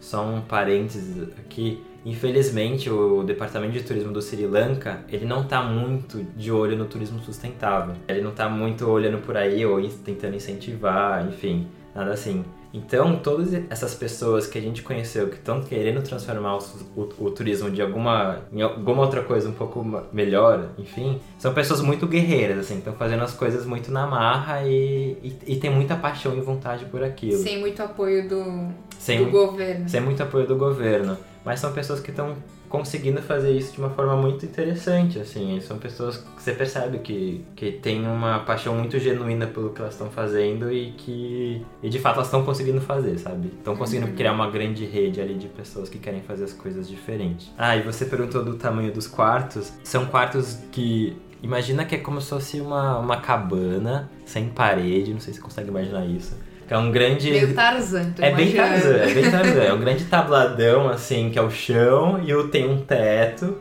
[0.00, 1.82] Só um parênteses aqui.
[2.04, 6.86] Infelizmente, o Departamento de Turismo do Sri Lanka, ele não tá muito de olho no
[6.86, 7.94] turismo sustentável.
[8.08, 12.44] Ele não tá muito olhando por aí ou tentando incentivar, enfim, nada assim.
[12.72, 16.60] Então, todas essas pessoas que a gente conheceu que estão querendo transformar o,
[16.96, 21.80] o- o turismo de alguma, em alguma outra coisa um pouco melhor, enfim, são pessoas
[21.80, 25.96] muito guerreiras, assim, estão fazendo as coisas muito na marra e, e, e tem muita
[25.96, 27.42] paixão e vontade por aquilo.
[27.42, 29.88] Sem muito apoio do, Sem do governo.
[29.88, 31.16] sem muito apoio do governo.
[31.44, 32.36] Mas são pessoas que estão
[32.70, 35.60] conseguindo fazer isso de uma forma muito interessante, assim.
[35.60, 39.94] São pessoas que você percebe que, que tem uma paixão muito genuína pelo que elas
[39.94, 41.66] estão fazendo e que...
[41.82, 43.48] E de fato elas estão conseguindo fazer, sabe?
[43.48, 47.52] Estão conseguindo criar uma grande rede ali de pessoas que querem fazer as coisas diferentes.
[47.58, 49.72] Ah, e você perguntou do tamanho dos quartos.
[49.82, 51.16] São quartos que...
[51.42, 55.44] Imagina que é como se fosse uma, uma cabana sem parede, não sei se você
[55.44, 56.36] consegue imaginar isso.
[56.70, 57.32] Que é um grande...
[57.32, 58.52] Meio Tarzan, É bem.
[58.52, 59.60] Tarzan, é bem Tarzan.
[59.60, 63.58] É um grande tabladão, assim, que é o chão e o, tem um teto.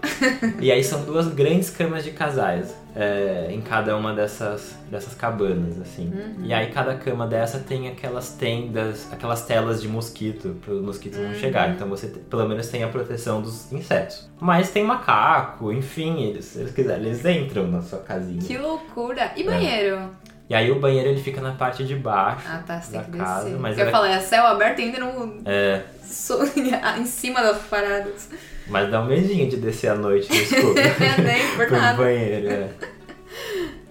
[0.62, 5.82] e aí são duas grandes camas de casais é, em cada uma dessas, dessas cabanas,
[5.82, 6.14] assim.
[6.44, 11.18] E aí cada cama dessa tem aquelas tendas, aquelas telas de mosquito, para os mosquitos
[11.18, 11.72] não chegar.
[11.72, 14.30] Então você pelo menos tem a proteção dos insetos.
[14.40, 18.40] Mas tem macaco, enfim, eles, se eles quiserem, eles entram na sua casinha.
[18.40, 19.32] Que loucura!
[19.36, 19.40] É.
[19.40, 20.12] E banheiro?
[20.50, 22.44] E aí o banheiro ele fica na parte de baixo.
[22.50, 23.60] Ah, tá, Da que casa, descer.
[23.60, 25.38] mas eu era- falei, é céu aberto ainda não...
[25.46, 25.82] É,
[27.00, 28.30] em cima das paradas.
[28.68, 30.74] mas dá um medinho de descer à noite no escuro.
[31.24, 31.98] Nem por nada.
[32.02, 32.70] banheiro, é.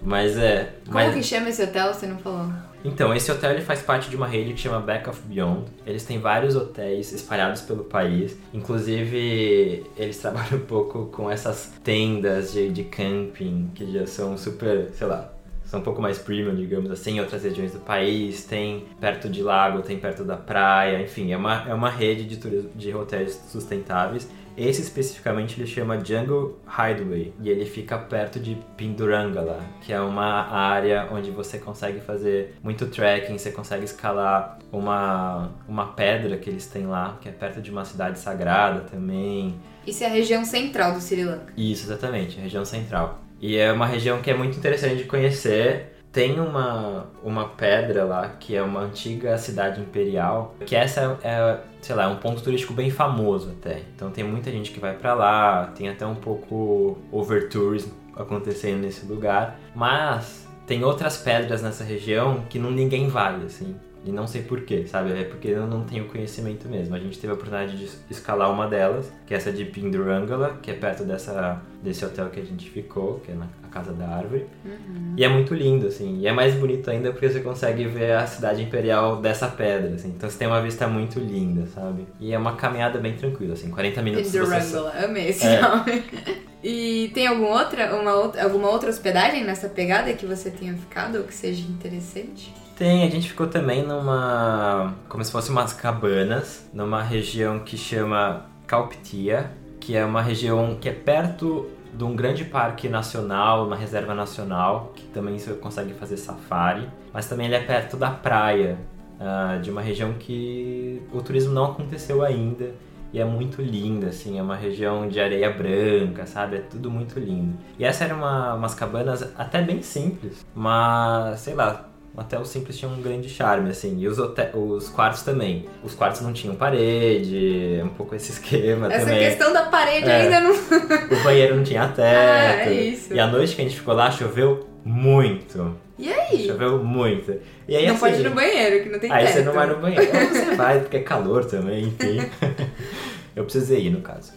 [0.01, 0.73] Mas é.
[0.85, 1.93] Como mas que chama esse hotel?
[1.93, 2.51] Você não falou.
[2.83, 5.65] Então, esse hotel ele faz parte de uma rede que chama Back of Beyond.
[5.85, 8.37] Eles têm vários hotéis espalhados pelo país.
[8.53, 14.89] Inclusive, eles trabalham um pouco com essas tendas de, de camping, que já são super,
[14.93, 15.29] sei lá,
[15.69, 18.43] são um pouco mais premium, digamos assim, em outras regiões do país.
[18.43, 22.37] Tem perto de lago, tem perto da praia, enfim, é uma, é uma rede de,
[22.37, 24.27] turismo, de hotéis sustentáveis.
[24.57, 30.51] Esse especificamente ele chama Jungle Hideaway e ele fica perto de Pindurangala, que é uma
[30.51, 36.65] área onde você consegue fazer muito trekking, você consegue escalar uma, uma pedra que eles
[36.65, 39.55] têm lá, que é perto de uma cidade sagrada também.
[39.85, 41.53] Isso é a região central do Sri Lanka.
[41.55, 43.28] Isso, exatamente, a região central.
[43.41, 45.95] E é uma região que é muito interessante de conhecer.
[46.11, 51.95] Tem uma, uma pedra lá que é uma antiga cidade imperial, que essa é, sei
[51.95, 53.81] lá, é um ponto turístico bem famoso até.
[53.95, 59.05] Então tem muita gente que vai para lá, tem até um pouco overtourism acontecendo nesse
[59.05, 63.75] lugar, mas tem outras pedras nessa região que não ninguém vai, assim.
[64.05, 65.11] E não sei porquê, sabe?
[65.11, 66.95] É porque eu não tenho conhecimento mesmo.
[66.95, 70.71] A gente teve a oportunidade de escalar uma delas, que é essa de Pindurangala, que
[70.71, 74.47] é perto dessa, desse hotel que a gente ficou, que é na Casa da Árvore.
[74.65, 75.13] Uhum.
[75.17, 76.19] E é muito lindo, assim.
[76.19, 80.09] E é mais bonito ainda porque você consegue ver a cidade imperial dessa pedra, assim.
[80.09, 82.07] Então você tem uma vista muito linda, sabe?
[82.19, 83.69] E é uma caminhada bem tranquila, assim.
[83.69, 84.31] 40 minutos.
[84.31, 85.05] Pindurangala, você...
[85.05, 85.61] amei esse é.
[85.61, 86.03] nome.
[86.61, 91.19] E tem alguma outra, uma outra, alguma outra hospedagem nessa pegada que você tenha ficado
[91.19, 92.53] ou que seja interessante?
[92.79, 94.95] Tem, a gente ficou também numa.
[95.09, 100.87] como se fosse umas cabanas, numa região que chama Calptia, que é uma região que
[100.87, 106.15] é perto de um grande parque nacional, uma reserva nacional, que também você consegue fazer
[106.15, 108.77] safari, mas também ele é perto da praia,
[109.19, 112.71] uh, de uma região que o turismo não aconteceu ainda
[113.11, 116.55] e é muito linda, assim, é uma região de areia branca, sabe?
[116.55, 117.57] É tudo muito lindo.
[117.77, 122.77] E essa era uma, umas cabanas até bem simples, mas sei lá, até o simples
[122.77, 123.97] tinha um grande charme, assim.
[123.99, 125.65] E os, os quartos também.
[125.83, 129.23] Os quartos não tinham parede, um pouco esse esquema Essa também.
[129.23, 130.21] Essa questão da parede é.
[130.23, 130.51] ainda não...
[130.51, 131.99] o banheiro não tinha teto.
[132.19, 133.13] Ah, é isso.
[133.13, 135.75] E a noite que a gente ficou lá, choveu muito.
[135.97, 136.47] E aí?
[136.47, 137.39] Choveu muito.
[137.67, 139.27] E aí, não assim, pode ir no banheiro, que não tem aí teto.
[139.27, 140.17] Aí você não vai no banheiro.
[140.17, 142.29] Ou você vai, porque é calor também, enfim.
[143.35, 144.33] Eu precisei ir, no caso.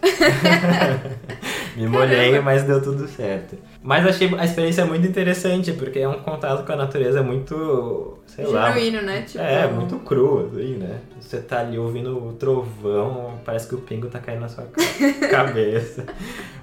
[1.77, 3.57] Me molhei, mas deu tudo certo.
[3.83, 8.45] Mas achei a experiência muito interessante, porque é um contato com a natureza muito, sei
[8.45, 8.73] Genuíno, lá.
[8.73, 9.23] Genuíno, né?
[9.23, 9.43] Tipo...
[9.43, 11.01] É, muito cru, assim, né?
[11.21, 14.69] Você tá ali ouvindo o trovão, parece que o pingo tá caindo na sua
[15.31, 16.07] cabeça.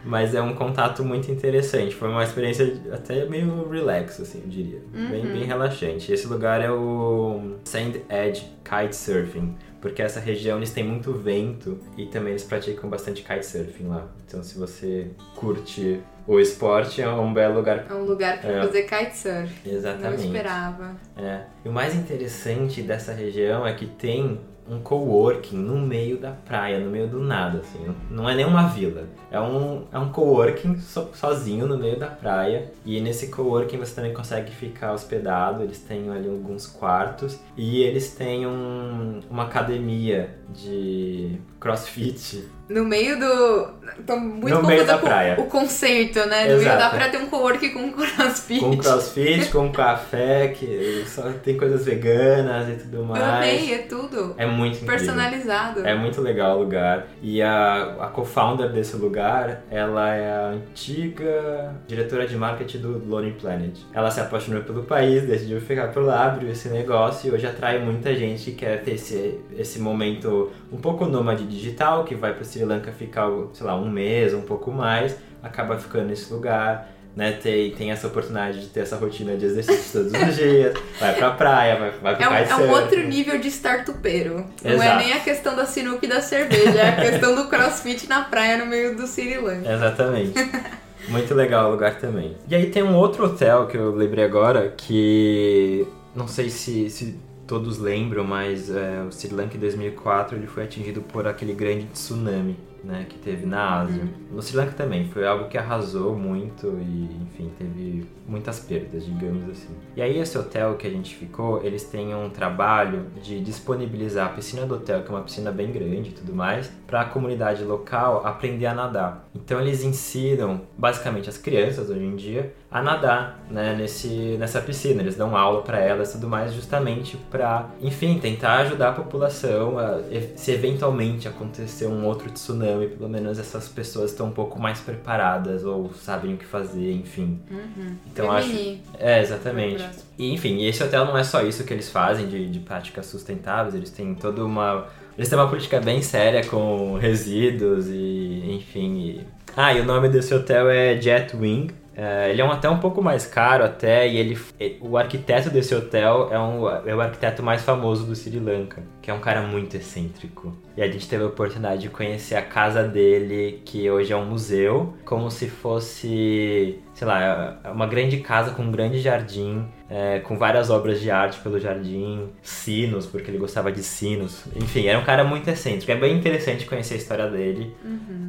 [0.05, 1.93] Mas é um contato muito interessante.
[1.93, 4.81] Foi uma experiência até meio relax, assim, eu diria.
[4.93, 5.09] Uhum.
[5.09, 6.13] Bem, bem relaxante.
[6.13, 12.05] Esse lugar é o Sand Edge Kitesurfing porque essa região eles têm muito vento e
[12.05, 14.07] também eles praticam bastante kitesurfing lá.
[14.25, 17.87] Então se você curte o esporte, é um belo lugar.
[17.89, 18.61] É um lugar para é.
[18.61, 19.69] fazer kitesurf.
[19.69, 20.19] Exatamente.
[20.19, 20.95] Não esperava.
[21.17, 21.41] É.
[21.65, 24.39] E o mais interessante dessa região é que tem
[24.69, 27.79] um coworking no meio da praia, no meio do nada, assim.
[28.09, 29.03] Não é nenhuma vila.
[29.31, 32.71] É um, é um coworking so, sozinho no meio da praia.
[32.85, 35.63] E nesse coworking você também consegue ficar hospedado.
[35.63, 37.39] Eles têm ali alguns quartos.
[37.57, 43.79] E eles têm um, uma academia de crossfit no meio do.
[44.05, 45.39] Tô muito no meio da praia.
[45.39, 46.45] o conceito, né?
[46.45, 46.63] No Exato.
[46.63, 48.59] meio da praia tem um coworking com crossfit.
[48.59, 53.23] Com crossfit, com café, que só tem coisas veganas e tudo mais.
[53.23, 54.35] Eu amei, é tudo.
[54.37, 54.97] É muito incrível.
[54.97, 55.85] Personalizado.
[55.85, 57.07] É muito legal o lugar.
[57.23, 63.31] E a, a co-founder desse lugar, ela é a antiga diretora de marketing do Lonely
[63.31, 63.79] Planet.
[63.91, 67.79] Ela se apaixonou pelo país, decidiu ficar por lá, abriu esse negócio e hoje atrai
[67.79, 72.45] muita gente que quer ter esse, esse momento um pouco nômade digital, que vai pro
[72.45, 77.31] Sri Lanka ficar, sei lá, um mês, um pouco mais, acaba ficando nesse lugar, né?
[77.31, 81.31] Tem, tem essa oportunidade de ter essa rotina de exercício todos os dias, vai pra
[81.31, 84.45] praia, vai, vai pro é um, é um outro nível de startupeiro.
[84.63, 88.07] Não é nem a questão da sinuca e da cerveja, é a questão do crossfit
[88.07, 89.71] na praia no meio do Sri Lanka.
[89.71, 90.33] Exatamente.
[91.07, 92.37] Muito legal o lugar também.
[92.47, 97.17] E aí tem um outro hotel que eu lembrei agora que não sei se, se
[97.49, 101.87] todos lembram, mas é, o Sri Lanka em 2004 ele foi atingido por aquele grande
[101.87, 104.03] tsunami né, que teve na Ásia.
[104.03, 104.35] Uhum.
[104.35, 109.49] No Sri Lanka também, foi algo que arrasou muito e, enfim, teve muitas perdas, digamos
[109.49, 109.73] assim.
[109.95, 114.29] E aí esse hotel que a gente ficou, eles têm um trabalho de disponibilizar a
[114.29, 117.63] piscina do hotel, que é uma piscina bem grande e tudo mais, para a comunidade
[117.63, 119.28] local aprender a nadar.
[119.43, 125.01] Então eles ensinam, basicamente, as crianças hoje em dia a nadar, né, nesse, nessa piscina.
[125.01, 129.79] Eles dão aula para elas e tudo mais, justamente para, enfim, tentar ajudar a população
[129.79, 130.01] a,
[130.35, 135.63] se eventualmente acontecer um outro tsunami pelo menos essas pessoas estão um pouco mais preparadas
[135.63, 137.39] ou sabem o que fazer, enfim.
[137.49, 137.95] Uhum.
[138.11, 138.77] Então acho.
[138.99, 139.83] É, exatamente.
[140.17, 143.73] E, enfim, esse hotel não é só isso que eles fazem de, de práticas sustentáveis,
[143.73, 144.87] eles têm toda uma.
[145.19, 148.99] Eles têm uma política bem séria com resíduos e, enfim.
[149.01, 149.21] e-
[149.57, 151.71] Ah, e o nome desse hotel é Jetwing.
[151.93, 154.37] É, ele é um hotel um pouco mais caro até, e ele,
[154.79, 159.11] o arquiteto desse hotel é, um, é o arquiteto mais famoso do Sri Lanka, que
[159.11, 160.55] é um cara muito excêntrico.
[160.77, 164.25] E a gente teve a oportunidade de conhecer a casa dele, que hoje é um
[164.25, 170.37] museu, como se fosse, sei lá, uma grande casa com um grande jardim, é, com
[170.37, 174.43] várias obras de arte pelo jardim, sinos, porque ele gostava de sinos.
[174.55, 175.91] Enfim, era um cara muito excêntrico.
[175.91, 177.75] É bem interessante conhecer a história dele.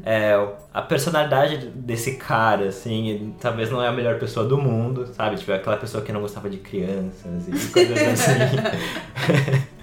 [0.03, 0.33] É,
[0.73, 5.37] a personalidade desse cara, assim, talvez não é a melhor pessoa do mundo, sabe?
[5.37, 8.33] Tipo, aquela pessoa que não gostava de crianças e coisas assim.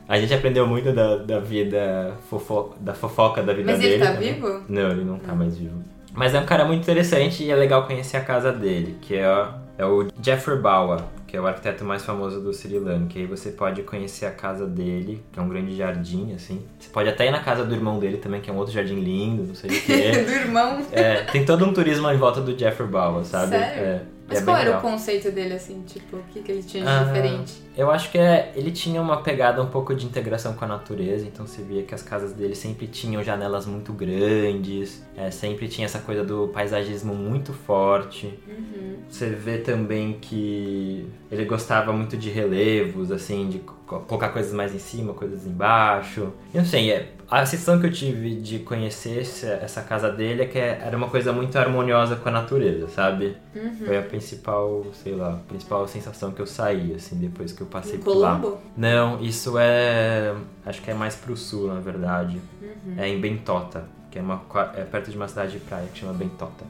[0.10, 3.94] A gente aprendeu muito da, da vida fofo, da fofoca da vida Mas dele.
[3.94, 4.34] ele tá também.
[4.34, 4.62] vivo?
[4.68, 5.84] Não, ele não tá mais vivo.
[6.16, 9.48] Mas é um cara muito interessante e é legal conhecer a casa dele, que é,
[9.78, 13.20] é o Jeffrey Bawa, que é o arquiteto mais famoso do Sri Lanka.
[13.20, 16.60] E aí você pode conhecer a casa dele, que é um grande jardim, assim.
[16.80, 18.96] Você pode até ir na casa do irmão dele também, que é um outro jardim
[19.00, 20.12] lindo, não sei o quê.
[20.26, 20.82] Do irmão.
[20.92, 23.50] É, tem todo um turismo em volta do Jeffrey Bawa, sabe?
[23.52, 23.84] Sério?
[23.84, 24.80] É, Mas é qual era legal.
[24.80, 25.84] o conceito dele, assim?
[25.86, 27.54] Tipo, o que, que ele tinha de Ah, diferente?
[27.76, 31.26] Eu acho que é, ele tinha uma pegada um pouco de integração com a natureza,
[31.26, 35.86] então você via que as casas dele sempre tinham janelas muito grandes, é, sempre tinha
[35.86, 38.38] essa coisa do paisagismo muito forte.
[38.48, 38.98] Uhum.
[39.10, 44.74] Você vê também que ele gostava muito de relevos, assim, de co- colocar coisas mais
[44.76, 46.32] em cima, coisas embaixo.
[46.54, 49.22] Eu não sei, é, a sensação que eu tive de conhecer
[49.62, 53.38] essa casa dele é que era uma coisa muito harmoniosa com a natureza, sabe?
[53.56, 53.86] Uhum.
[53.86, 57.68] Foi a principal, sei lá, a principal sensação que eu saí, assim, depois que eu
[57.68, 58.42] passei por lá.
[58.76, 60.34] Não, isso é.
[60.66, 62.42] Acho que é mais pro sul, na verdade.
[62.62, 62.96] Uhum.
[62.98, 64.42] É em Bentota, que é, uma,
[64.76, 66.66] é perto de uma cidade de praia que chama Bentota.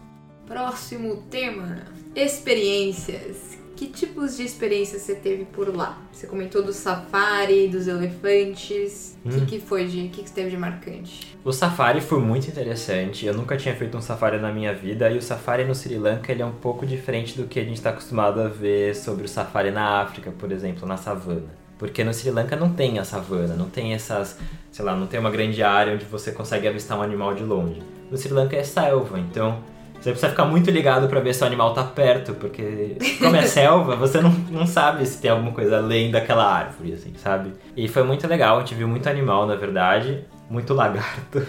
[0.45, 1.77] Próximo tema:
[2.15, 3.58] experiências.
[3.79, 5.97] Que tipos de experiências você teve por lá?
[6.11, 9.17] Você comentou do safari, dos elefantes.
[9.23, 9.31] O Hum.
[9.31, 10.07] que, que foi de.
[10.07, 11.33] O que, que teve de marcante?
[11.45, 13.25] O safari foi muito interessante.
[13.25, 16.29] Eu nunca tinha feito um safari na minha vida e o safari no Sri Lanka
[16.29, 19.29] ele é um pouco diferente do que a gente está acostumado a ver sobre o
[19.29, 21.47] safari na África, por exemplo, na savana.
[21.77, 24.37] Porque no Sri Lanka não tem a savana, não tem essas,
[24.73, 27.81] sei lá, não tem uma grande área onde você consegue avistar um animal de longe.
[28.11, 29.63] No Sri Lanka é selva, então
[29.99, 33.43] você precisa ficar muito ligado para ver se o animal tá perto, porque como é
[33.43, 37.53] selva, você não, não sabe se tem alguma coisa além daquela árvore, assim, sabe?
[37.75, 41.45] E foi muito legal, a gente viu muito animal, na verdade, muito lagarto.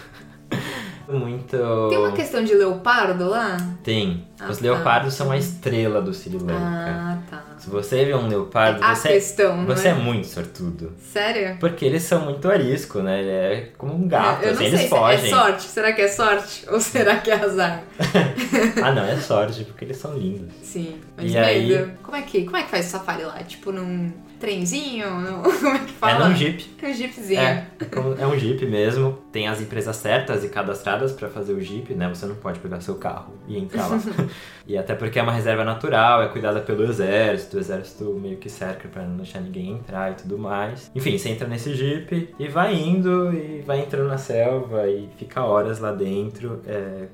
[1.08, 1.56] Muito.
[1.88, 3.56] Tem uma questão de leopardo lá?
[3.82, 4.28] Tem.
[4.40, 4.62] Ah, Os tá.
[4.62, 6.54] leopardos são a estrela do Sri Lanka.
[6.56, 7.44] Ah, tá.
[7.58, 9.94] Se você vê um leopardo, você, questão, você é é?
[9.94, 10.92] muito sortudo.
[10.98, 11.58] Sério?
[11.60, 13.20] Porque eles são muito arisco, né?
[13.20, 15.26] Ele é como um gato, eu não assim, eles se fogem.
[15.26, 15.62] é sorte.
[15.64, 16.64] Será que é sorte?
[16.70, 17.82] Ou será que é azar?
[18.82, 20.54] ah, não, é sorte, porque eles são lindos.
[20.62, 21.44] Sim, mas E medo.
[21.46, 23.42] aí- Como é que, como é que faz o safari lá?
[23.42, 25.10] Tipo num trenzinho?
[25.20, 26.28] Num- Como é que É fala?
[26.30, 26.64] num jeep.
[26.82, 27.38] Um jeepzinho.
[27.40, 29.18] É, é é um jeep mesmo.
[29.30, 32.08] Tem as empresas certas e cadastradas pra fazer o jeep, né?
[32.08, 34.00] Você não pode pegar seu carro e entrar lá.
[34.66, 37.56] e até porque é uma reserva natural, é cuidada pelo exército.
[37.56, 40.90] O exército meio que cerca pra não deixar ninguém entrar e tudo mais.
[40.94, 45.42] Enfim, você entra nesse jeep e vai indo e vai entrando na selva e fica
[45.44, 46.60] horas lá dentro.
[46.66, 47.06] é,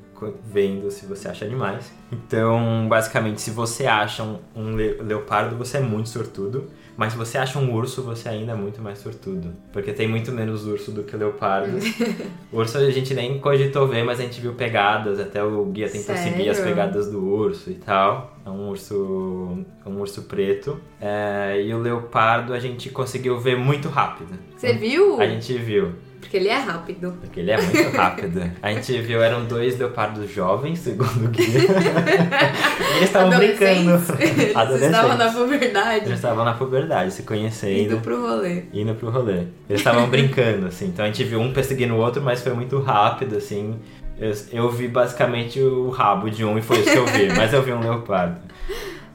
[0.50, 1.92] Vendo se você acha animais.
[2.10, 6.70] Então, basicamente, se você acha um, um le- leopardo, você é muito sortudo.
[6.96, 9.52] Mas se você acha um urso, você ainda é muito mais sortudo.
[9.72, 11.76] Porque tem muito menos urso do que leopardo.
[12.52, 15.20] urso a gente nem cogitou ver, mas a gente viu pegadas.
[15.20, 16.72] Até o guia tentou seguir as Sério?
[16.72, 18.36] pegadas do urso e tal.
[18.44, 20.80] É um urso, um urso preto.
[21.00, 24.38] É, e o leopardo a gente conseguiu ver muito rápido.
[24.56, 25.20] Você viu?
[25.20, 25.92] A gente viu.
[26.26, 27.14] Porque ele é rápido.
[27.20, 28.50] Porque ele é muito rápido.
[28.60, 31.46] A gente viu, eram dois leopardos jovens, segundo o guia.
[31.46, 33.92] e eles estavam brincando.
[33.94, 34.58] Adolescentes.
[34.58, 36.12] Eles estavam na Eles puberdade.
[36.12, 37.78] estavam na puberdade, se conhecendo.
[37.78, 38.64] Indo pro rolê.
[38.72, 39.44] indo pro rolê.
[39.68, 40.86] Eles estavam brincando, assim.
[40.86, 43.78] Então a gente viu um perseguindo o outro, mas foi muito rápido, assim.
[44.18, 47.52] Eu, eu vi basicamente o rabo de um e foi isso que eu vi, mas
[47.52, 48.40] eu vi um leopardo.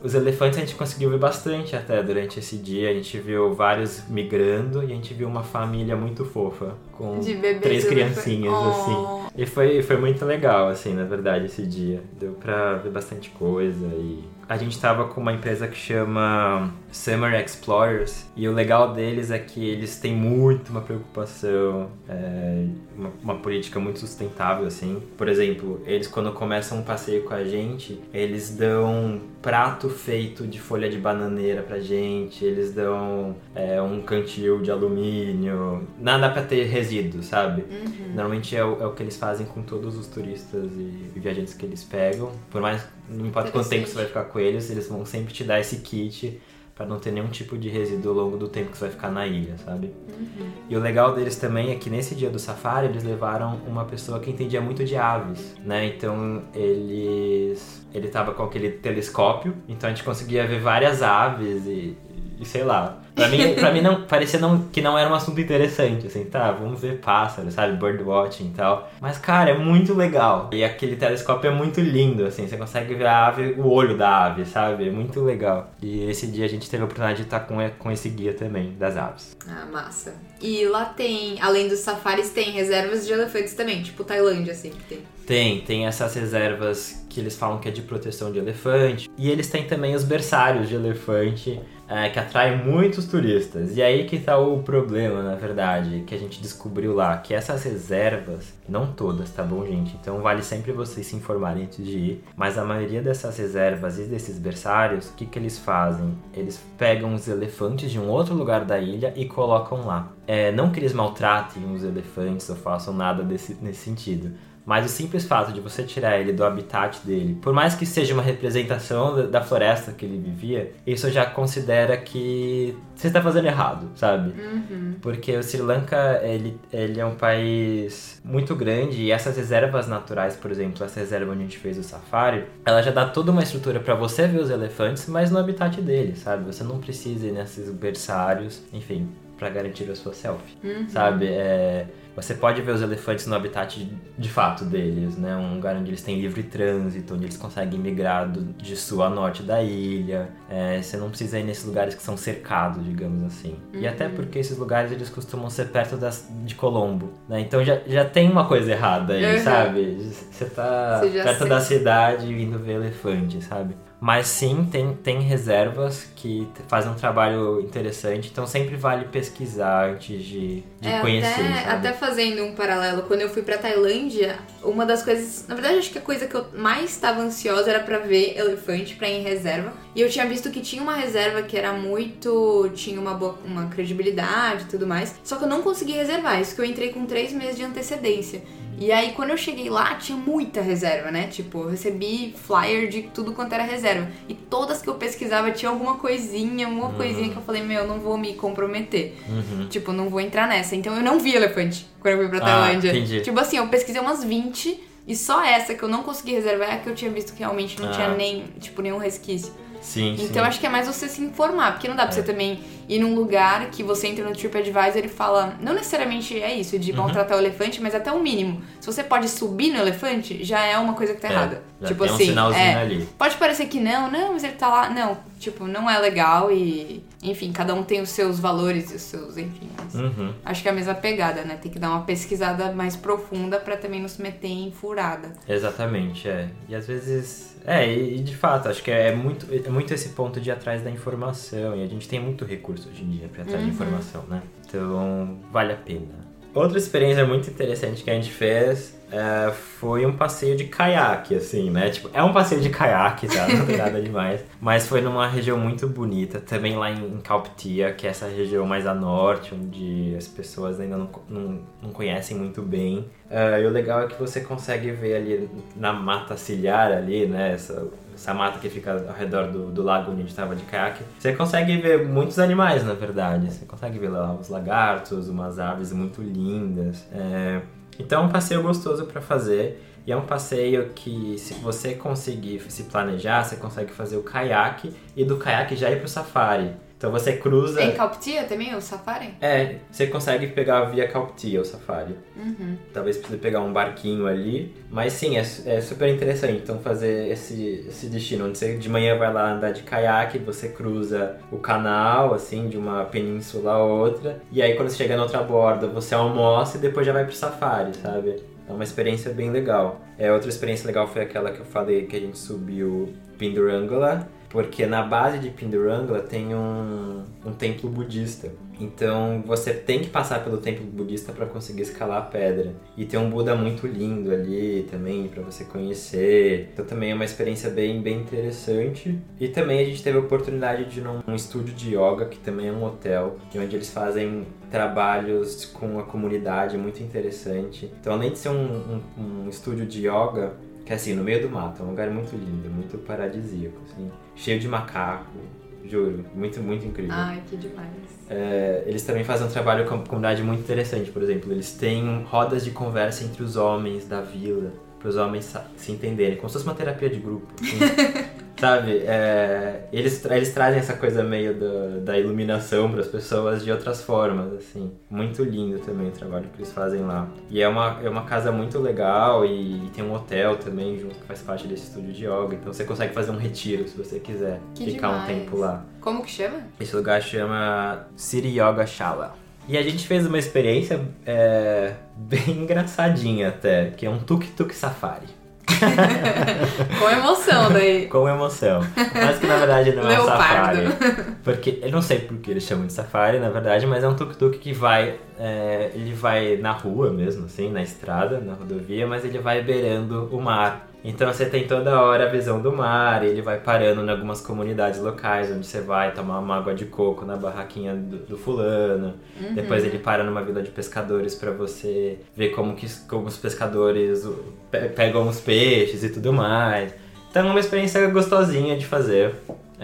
[0.03, 2.89] Os elefantes a gente conseguiu ver bastante até durante esse dia.
[2.89, 7.19] A gente viu vários migrando e a gente viu uma família muito fofa, com
[7.61, 8.95] três criancinhas, assim.
[8.95, 9.21] Oh.
[9.37, 12.01] E foi, foi muito legal, assim, na verdade, esse dia.
[12.19, 17.39] Deu pra ver bastante coisa e a gente tava com uma empresa que chama Summer
[17.39, 23.35] Explorers e o legal deles é que eles têm muito uma preocupação, é, uma, uma,
[23.35, 25.01] política muito sustentável assim.
[25.17, 30.59] Por exemplo, eles quando começam um passeio com a gente, eles dão prato feito de
[30.59, 36.65] folha de bananeira pra gente, eles dão é, um cantil de alumínio, nada para ter
[36.65, 37.61] resíduo, sabe?
[37.61, 38.07] Uhum.
[38.09, 41.53] Normalmente é o, é o, que eles fazem com todos os turistas e, e viajantes
[41.53, 44.87] que eles pegam, por mais não importa quanto tempo você vai ficar com eles, eles
[44.87, 46.39] vão sempre te dar esse kit
[46.75, 49.11] para não ter nenhum tipo de resíduo ao longo do tempo que você vai ficar
[49.11, 49.93] na ilha, sabe?
[50.09, 50.49] Uhum.
[50.69, 54.19] E o legal deles também é que nesse dia do safari eles levaram uma pessoa
[54.19, 55.85] que entendia muito de aves, né?
[55.85, 61.97] Então eles ele tava com aquele telescópio, então a gente conseguia ver várias aves e,
[62.39, 65.39] e sei lá, Pra mim, pra mim não, parecia não, que não era um assunto
[65.39, 68.89] interessante, assim, tá, vamos ver pássaros, sabe, birdwatching e tal.
[68.99, 70.49] Mas, cara, é muito legal.
[70.51, 74.25] E aquele telescópio é muito lindo, assim, você consegue ver a ave, o olho da
[74.25, 74.87] ave, sabe?
[74.87, 75.71] É muito legal.
[75.81, 78.75] E esse dia a gente teve a oportunidade de estar com, com esse guia também,
[78.77, 79.35] das aves.
[79.47, 80.13] Ah, massa.
[80.41, 84.83] E lá tem, além dos safaris, tem reservas de elefantes também, tipo Tailândia, assim, que
[84.83, 84.99] tem.
[85.25, 89.09] Tem, tem essas reservas que eles falam que é de proteção de elefante.
[89.17, 91.59] E eles têm também os berçários de elefante,
[91.91, 93.75] é, que atraem muitos turistas.
[93.75, 97.63] E aí que tá o problema, na verdade, que a gente descobriu lá, que essas
[97.63, 99.97] reservas, não todas, tá bom, gente?
[99.99, 102.23] Então vale sempre vocês se informarem antes de ir.
[102.33, 106.17] Mas a maioria dessas reservas e desses berçários, o que, que eles fazem?
[106.33, 110.13] Eles pegam os elefantes de um outro lugar da ilha e colocam lá.
[110.25, 114.31] É, não que eles maltratem os elefantes ou façam nada desse, nesse sentido
[114.65, 118.13] mas o simples fato de você tirar ele do habitat dele, por mais que seja
[118.13, 123.89] uma representação da floresta que ele vivia, isso já considera que você está fazendo errado,
[123.95, 124.33] sabe?
[124.39, 124.95] Uhum.
[125.01, 130.35] Porque o Sri Lanka, ele, ele é um país muito grande e essas reservas naturais,
[130.35, 133.41] por exemplo, essa reserva onde a gente fez o safari, ela já dá toda uma
[133.41, 136.45] estrutura para você ver os elefantes, mas no habitat dele, sabe?
[136.45, 139.09] Você não precisa ir nesses berçários, enfim,
[139.41, 140.87] para garantir a sua selfie, uhum.
[140.87, 141.25] sabe?
[141.25, 145.35] É você pode ver os elefantes no habitat de, de, fato deles, né?
[145.37, 149.09] Um lugar onde eles têm livre trânsito, onde eles conseguem migrar do, de sul a
[149.09, 150.29] norte da ilha.
[150.49, 153.55] É, você não precisa ir nesses lugares que são cercados, digamos assim.
[153.73, 153.79] Uhum.
[153.79, 154.15] E até uhum.
[154.15, 157.39] porque esses lugares eles costumam ser perto das, de Colombo, né?
[157.39, 159.43] Então já, já tem uma coisa errada aí, uhum.
[159.43, 160.11] sabe?
[160.31, 161.49] Você tá você perto sei.
[161.49, 163.73] da cidade vindo ver elefante, sabe?
[164.01, 170.25] Mas sim, tem, tem reservas que fazem um trabalho interessante, então sempre vale pesquisar antes
[170.25, 171.45] de, de é, conhecer.
[171.45, 175.45] Até, até, fazendo um paralelo, quando eu fui pra Tailândia, uma das coisas.
[175.47, 178.95] Na verdade, acho que a coisa que eu mais estava ansiosa era para ver elefante,
[178.95, 179.71] pra ir em reserva.
[179.95, 182.71] E eu tinha visto que tinha uma reserva que era muito.
[182.73, 185.13] tinha uma, boa, uma credibilidade e tudo mais.
[185.23, 188.41] Só que eu não consegui reservar, isso que eu entrei com três meses de antecedência.
[188.81, 191.27] E aí, quando eu cheguei lá, tinha muita reserva, né?
[191.27, 194.09] Tipo, eu recebi flyer de tudo quanto era reserva.
[194.27, 196.95] E todas que eu pesquisava tinha alguma coisinha, uma uhum.
[196.95, 199.13] coisinha que eu falei, meu, eu não vou me comprometer.
[199.29, 199.67] Uhum.
[199.67, 200.75] Tipo, não vou entrar nessa.
[200.75, 202.89] Então eu não vi elefante quando eu fui pra ah, Tailândia.
[202.89, 203.21] Entendi.
[203.21, 206.73] Tipo assim, eu pesquisei umas 20 e só essa que eu não consegui reservar é
[206.73, 207.91] a que eu tinha visto que realmente não ah.
[207.91, 209.53] tinha nem, tipo, nenhum resquício.
[209.81, 210.39] Sim, então sim.
[210.39, 212.15] acho que é mais você se informar, porque não dá pra é.
[212.15, 216.53] você também ir num lugar que você entra no TripAdvisor e fala, não necessariamente é
[216.53, 217.43] isso, de maltratar uhum.
[217.43, 218.61] o elefante, mas até o mínimo.
[218.79, 221.63] Se você pode subir no elefante, já é uma coisa que tá é, errada.
[221.85, 223.07] tipo assim, um é, ali.
[223.17, 227.03] pode parecer que não, não, mas ele tá lá, não, tipo, não é legal e,
[227.23, 229.69] enfim, cada um tem os seus valores e os seus, enfim.
[229.93, 230.33] Uhum.
[230.43, 231.57] Acho que é a mesma pegada, né?
[231.61, 235.33] Tem que dar uma pesquisada mais profunda para também não se meter em furada.
[235.47, 236.49] Exatamente, é.
[236.67, 240.39] E às vezes é, e de fato, acho que é muito, é muito esse ponto
[240.39, 241.75] de ir atrás da informação.
[241.75, 243.69] E a gente tem muito recurso hoje em dia para atrás uhum.
[243.69, 244.41] de informação, né?
[244.67, 246.31] Então, vale a pena.
[246.53, 251.69] Outra experiência muito interessante que a gente fez é, foi um passeio de caiaque, assim,
[251.69, 251.89] né?
[251.89, 253.47] Tipo, é um passeio de caiaque, tá?
[253.47, 254.41] Não tem nada demais.
[254.59, 258.87] Mas foi numa região muito bonita, também lá em Calptia, que é essa região mais
[258.87, 262.99] a norte, onde as pessoas ainda não, não, não conhecem muito bem.
[263.29, 267.53] Uh, e o legal é que você consegue ver ali na mata ciliar ali, né?
[267.53, 270.63] Essa, essa mata que fica ao redor do, do lago onde a gente estava de
[270.63, 273.51] caiaque, você consegue ver muitos animais, na verdade.
[273.51, 277.05] Você consegue ver lá os lagartos, umas aves muito lindas.
[277.11, 277.61] É...
[278.01, 279.87] Então é um passeio gostoso para fazer.
[280.05, 284.91] E é um passeio que, se você conseguir se planejar, você consegue fazer o caiaque
[285.15, 286.71] e do caiaque já ir pro safari.
[287.01, 287.81] Então você cruza.
[287.81, 289.33] Em Calptia também, o safari?
[289.41, 292.15] É, você consegue pegar via Calptia o safari.
[292.37, 292.77] Uhum.
[292.93, 294.71] Talvez precise pegar um barquinho ali.
[294.87, 296.61] Mas sim, é, é, super interessante.
[296.61, 300.69] Então fazer esse, esse destino, onde você de manhã vai lá andar de caiaque, você
[300.69, 304.39] cruza o canal, assim, de uma península a outra.
[304.51, 307.33] E aí quando você chega na outra borda, você almoça e depois já vai pro
[307.33, 308.43] safari, sabe?
[308.69, 310.01] É uma experiência bem legal.
[310.19, 314.85] É, outra experiência legal foi aquela que eu falei que a gente subiu Pindurangala porque
[314.85, 318.51] na base de Pindurangla tem um, um templo budista.
[318.79, 322.73] Então você tem que passar pelo templo budista para conseguir escalar a pedra.
[322.97, 326.69] E tem um Buda muito lindo ali também para você conhecer.
[326.73, 329.17] Então também é uma experiência bem, bem interessante.
[329.39, 332.39] E também a gente teve a oportunidade de ir num um estúdio de yoga, que
[332.39, 337.89] também é um hotel, onde eles fazem trabalhos com a comunidade muito interessante.
[338.01, 340.53] Então além de ser um, um, um estúdio de yoga,
[340.85, 344.11] que é assim, no meio do mato, é um lugar muito lindo, muito paradisíaco, assim,
[344.35, 345.37] cheio de macaco,
[345.83, 347.13] Juro, muito, muito incrível.
[347.13, 347.89] Ai, que demais.
[348.29, 352.23] É, eles também fazem um trabalho com a comunidade muito interessante, por exemplo, eles têm
[352.23, 356.53] rodas de conversa entre os homens da vila, para os homens se entenderem, como se
[356.53, 357.47] fosse uma terapia de grupo.
[357.59, 358.31] Assim.
[358.61, 358.97] Sabe?
[359.07, 364.03] É, eles, eles trazem essa coisa meio da, da iluminação para as pessoas de outras
[364.03, 364.91] formas, assim.
[365.09, 367.27] Muito lindo também o trabalho que eles fazem lá.
[367.49, 371.15] E é uma, é uma casa muito legal e, e tem um hotel também junto
[371.15, 372.53] que faz parte desse estúdio de yoga.
[372.53, 375.23] Então você consegue fazer um retiro se você quiser que ficar demais.
[375.23, 375.83] um tempo lá.
[375.99, 376.59] Como que chama?
[376.79, 379.33] Esse lugar chama City Yoga Shala.
[379.67, 385.40] E a gente fez uma experiência é, bem engraçadinha até, que é um tuk-tuk safari.
[386.99, 388.07] Com emoção daí.
[388.07, 388.81] Com emoção.
[389.13, 390.91] Mas que na verdade não é um Leopardo.
[390.91, 391.23] safari.
[391.43, 394.15] Porque eu não sei por que eles chamam de safari, na verdade, mas é um
[394.15, 395.15] tuk-tuk que vai.
[395.43, 400.29] É, ele vai na rua mesmo, assim, na estrada, na rodovia, mas ele vai beirando
[400.31, 400.87] o mar.
[401.03, 404.39] Então você tem toda hora a visão do mar, e ele vai parando em algumas
[404.39, 409.15] comunidades locais, onde você vai tomar uma água de coco na barraquinha do, do fulano.
[409.41, 409.55] Uhum.
[409.55, 414.27] Depois ele para numa vila de pescadores pra você ver como, que, como os pescadores
[414.69, 416.93] pe- pegam os peixes e tudo mais.
[417.31, 419.33] Então é uma experiência gostosinha de fazer.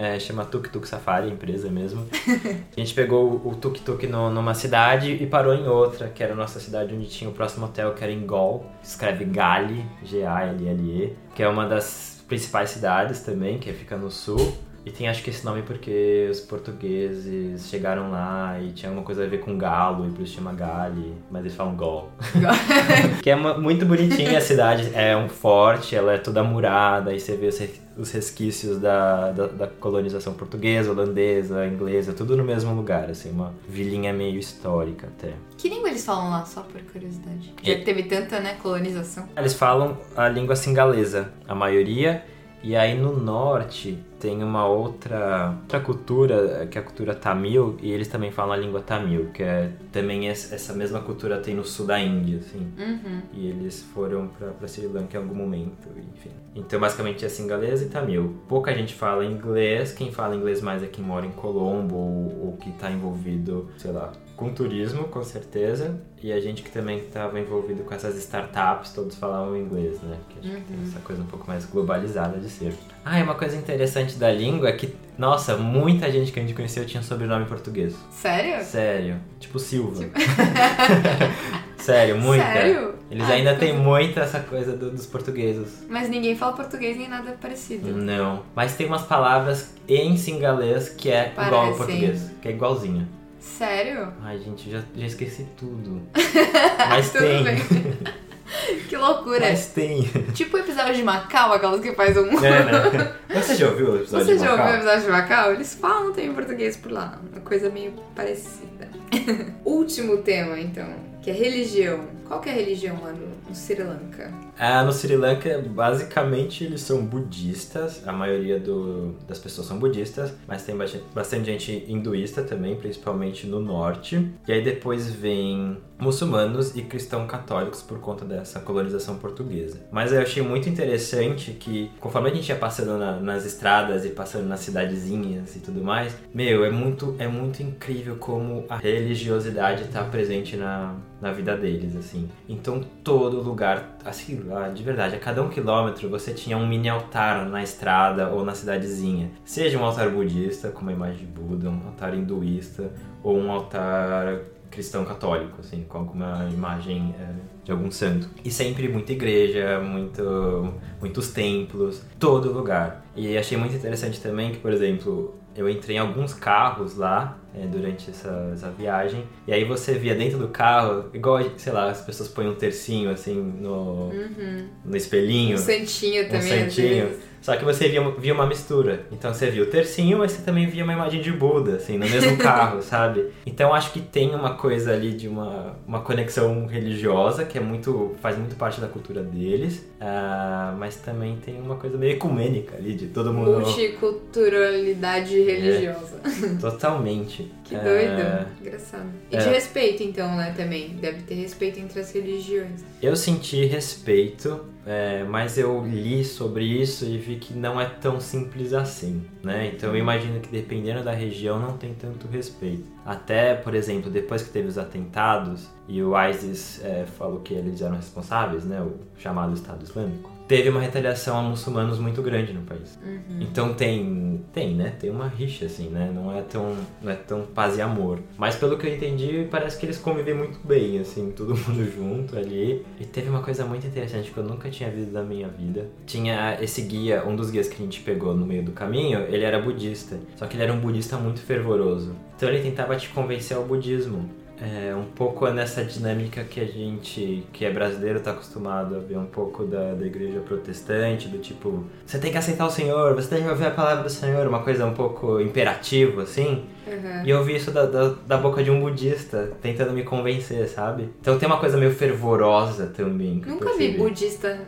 [0.00, 2.06] É, chama Tuk Tuk Safari, empresa mesmo.
[2.76, 6.34] a gente pegou o Tuk Tuk no- numa cidade e parou em outra, que era
[6.34, 8.64] a nossa cidade onde tinha o próximo hotel, que era em Gol.
[8.80, 14.56] Escreve Gali, G-A-L-L-E, que é uma das principais cidades também, que fica no sul.
[14.86, 19.24] E tem acho que esse nome porque os portugueses chegaram lá e tinha alguma coisa
[19.24, 22.10] a ver com galo, e por isso chama Gali, mas eles falam Gol.
[23.22, 27.20] que é uma- muito bonitinha a cidade, é um forte, ela é toda murada, e
[27.20, 27.58] você vê os,
[27.98, 33.52] os resquícios da, da, da colonização portuguesa, holandesa, inglesa, tudo no mesmo lugar, assim, uma
[33.68, 35.32] vilinha meio histórica até.
[35.56, 37.52] Que língua eles falam lá, só por curiosidade?
[37.62, 37.72] É.
[37.74, 39.28] Já teve tanta, né, colonização.
[39.36, 42.24] Eles falam a língua singalesa, a maioria,
[42.62, 47.90] e aí no norte tem uma outra, outra cultura, que é a cultura tamil, e
[47.90, 51.64] eles também falam a língua tamil, que é também es- essa mesma cultura tem no
[51.64, 52.66] sul da Índia, assim.
[52.76, 53.22] Uhum.
[53.32, 56.30] E eles foram pra, pra Sri Lanka em algum momento, enfim.
[56.56, 58.34] Então, basicamente, é singalês e tamil.
[58.48, 59.92] Pouca gente fala inglês.
[59.92, 63.92] Quem fala inglês mais é quem mora em Colombo ou, ou que tá envolvido, sei
[63.92, 66.00] lá, com turismo, com certeza.
[66.22, 70.16] E a gente que também estava envolvido com essas startups, todos falavam inglês, né?
[70.30, 72.72] Que acho que tem essa coisa um pouco mais globalizada de ser.
[73.04, 76.54] Ah, e uma coisa interessante da língua é que, nossa, muita gente que a gente
[76.54, 77.94] conheceu tinha sobrenome português.
[78.10, 78.64] Sério?
[78.64, 79.16] Sério.
[79.40, 80.04] Tipo Silva.
[81.76, 82.44] Sério, muita.
[82.44, 82.94] Sério?
[83.10, 85.84] Eles Ah, ainda que têm muita essa coisa do- dos portugueses.
[85.88, 87.90] Mas ninguém fala português nem nada parecido.
[87.92, 88.42] Não.
[88.54, 92.30] Mas tem umas palavras em singalês que é igual ao português.
[92.42, 93.08] Que é igualzinho.
[93.56, 94.12] Sério?
[94.22, 96.02] Ai, gente, já, já esqueci tudo.
[96.88, 97.44] Mas Tudo tem.
[97.44, 97.56] bem.
[98.88, 99.40] que loucura.
[99.40, 100.02] Mas tem.
[100.34, 102.26] Tipo o episódio de Macau, aquelas que faz um.
[102.44, 103.14] É, né?
[103.34, 104.76] Você já ouviu o episódio Você de já ouviu o Macau?
[104.76, 105.52] episódio de Macau?
[105.52, 107.18] Eles falam também português por lá.
[107.32, 108.88] Uma coisa meio parecida.
[109.64, 110.86] Último tema, então,
[111.22, 112.00] que é religião.
[112.26, 114.30] Qual que é a religião lá no, no Sri Lanka?
[114.58, 118.02] Ah, no Sri Lanka, basicamente, eles são budistas.
[118.06, 123.46] A maioria do- das pessoas são budistas, mas tem bastante, bastante gente hinduísta também, principalmente
[123.46, 124.28] no norte.
[124.48, 129.78] E aí depois vem muçulmanos e cristãos católicos por conta dessa colonização portuguesa.
[129.92, 134.10] Mas eu achei muito interessante que, conforme a gente ia passando na- nas estradas e
[134.10, 139.82] passando nas cidadezinhas e tudo mais, meu, é muito, é muito incrível como a religiosidade
[139.84, 142.28] está presente na, na vida deles, assim.
[142.48, 146.88] Então todo lugar, assim, lá, de verdade, a cada um quilômetro você tinha um mini
[146.88, 149.30] altar na estrada ou na cidadezinha.
[149.44, 152.90] Seja um altar budista, com uma imagem de Buda, um altar hinduísta,
[153.22, 154.40] ou um altar
[154.70, 157.32] cristão católico, assim, com alguma imagem é,
[157.64, 158.28] de algum santo.
[158.44, 163.04] E sempre muita igreja, muito, muitos templos, todo lugar.
[163.16, 167.66] E achei muito interessante também que, por exemplo, eu entrei em alguns carros lá é,
[167.66, 169.24] durante essa, essa, viagem.
[169.46, 173.10] E aí você via dentro do carro, igual, sei lá, as pessoas põem um tercinho
[173.10, 174.68] assim no, uhum.
[174.84, 175.56] no espelhinho.
[175.56, 176.38] Um santinho também.
[176.38, 177.28] Um santinho.
[177.40, 179.06] Só que você via, via uma mistura.
[179.12, 182.08] Então você via o tercinho, mas você também via uma imagem de Buda, assim, no
[182.08, 183.28] mesmo carro, sabe?
[183.46, 188.16] Então acho que tem uma coisa ali de uma, uma conexão religiosa, que é muito.
[188.20, 189.86] faz muito parte da cultura deles.
[190.00, 193.60] Uh, mas também tem uma coisa meio ecumênica ali, de todo mundo.
[193.60, 196.20] Multiculturalidade religiosa.
[196.24, 197.37] É, totalmente.
[197.64, 198.20] Que doido.
[198.20, 199.08] Uh, Engraçado.
[199.30, 199.52] E de é.
[199.52, 200.90] respeito, então, né, também.
[200.90, 202.84] Deve ter respeito entre as religiões.
[203.02, 208.18] Eu senti respeito é, mas eu li sobre isso e vi que não é tão
[208.18, 209.70] simples assim, né?
[209.74, 212.84] Então eu imagino que dependendo da região não tem tanto respeito.
[213.04, 217.82] Até, por exemplo, depois que teve os atentados e o ISIS é, falou que eles
[217.82, 218.80] eram responsáveis, né?
[218.80, 222.98] O chamado Estado Islâmico teve uma retaliação a muçulmanos muito grande no país.
[223.04, 223.40] Uhum.
[223.40, 224.94] Então tem, tem, né?
[224.98, 226.10] Tem uma rixa assim, né?
[226.12, 228.18] Não é tão, não é tão paz e amor.
[228.38, 232.36] Mas pelo que eu entendi, parece que eles convivem muito bem, assim, todo mundo junto
[232.36, 232.84] ali.
[232.98, 235.86] E teve uma coisa muito interessante que eu nunca tinha visto na minha vida.
[236.06, 239.44] Tinha esse guia, um dos guias que a gente pegou no meio do caminho, ele
[239.44, 240.18] era budista.
[240.34, 242.16] Só que ele era um budista muito fervoroso.
[242.36, 244.30] Então ele tentava te convencer ao budismo
[244.60, 249.16] é, um pouco nessa dinâmica que a gente, que é brasileiro, está acostumado a ver
[249.16, 253.36] um pouco da, da igreja protestante, do tipo, você tem que aceitar o Senhor, você
[253.36, 256.64] tem que ouvir a palavra do Senhor, uma coisa um pouco imperativa, assim.
[256.88, 257.24] Uhum.
[257.24, 261.10] E eu vi isso da, da, da, boca de um budista, tentando me convencer, sabe?
[261.20, 263.42] Então tem uma coisa meio fervorosa também.
[263.46, 264.58] Nunca vi budista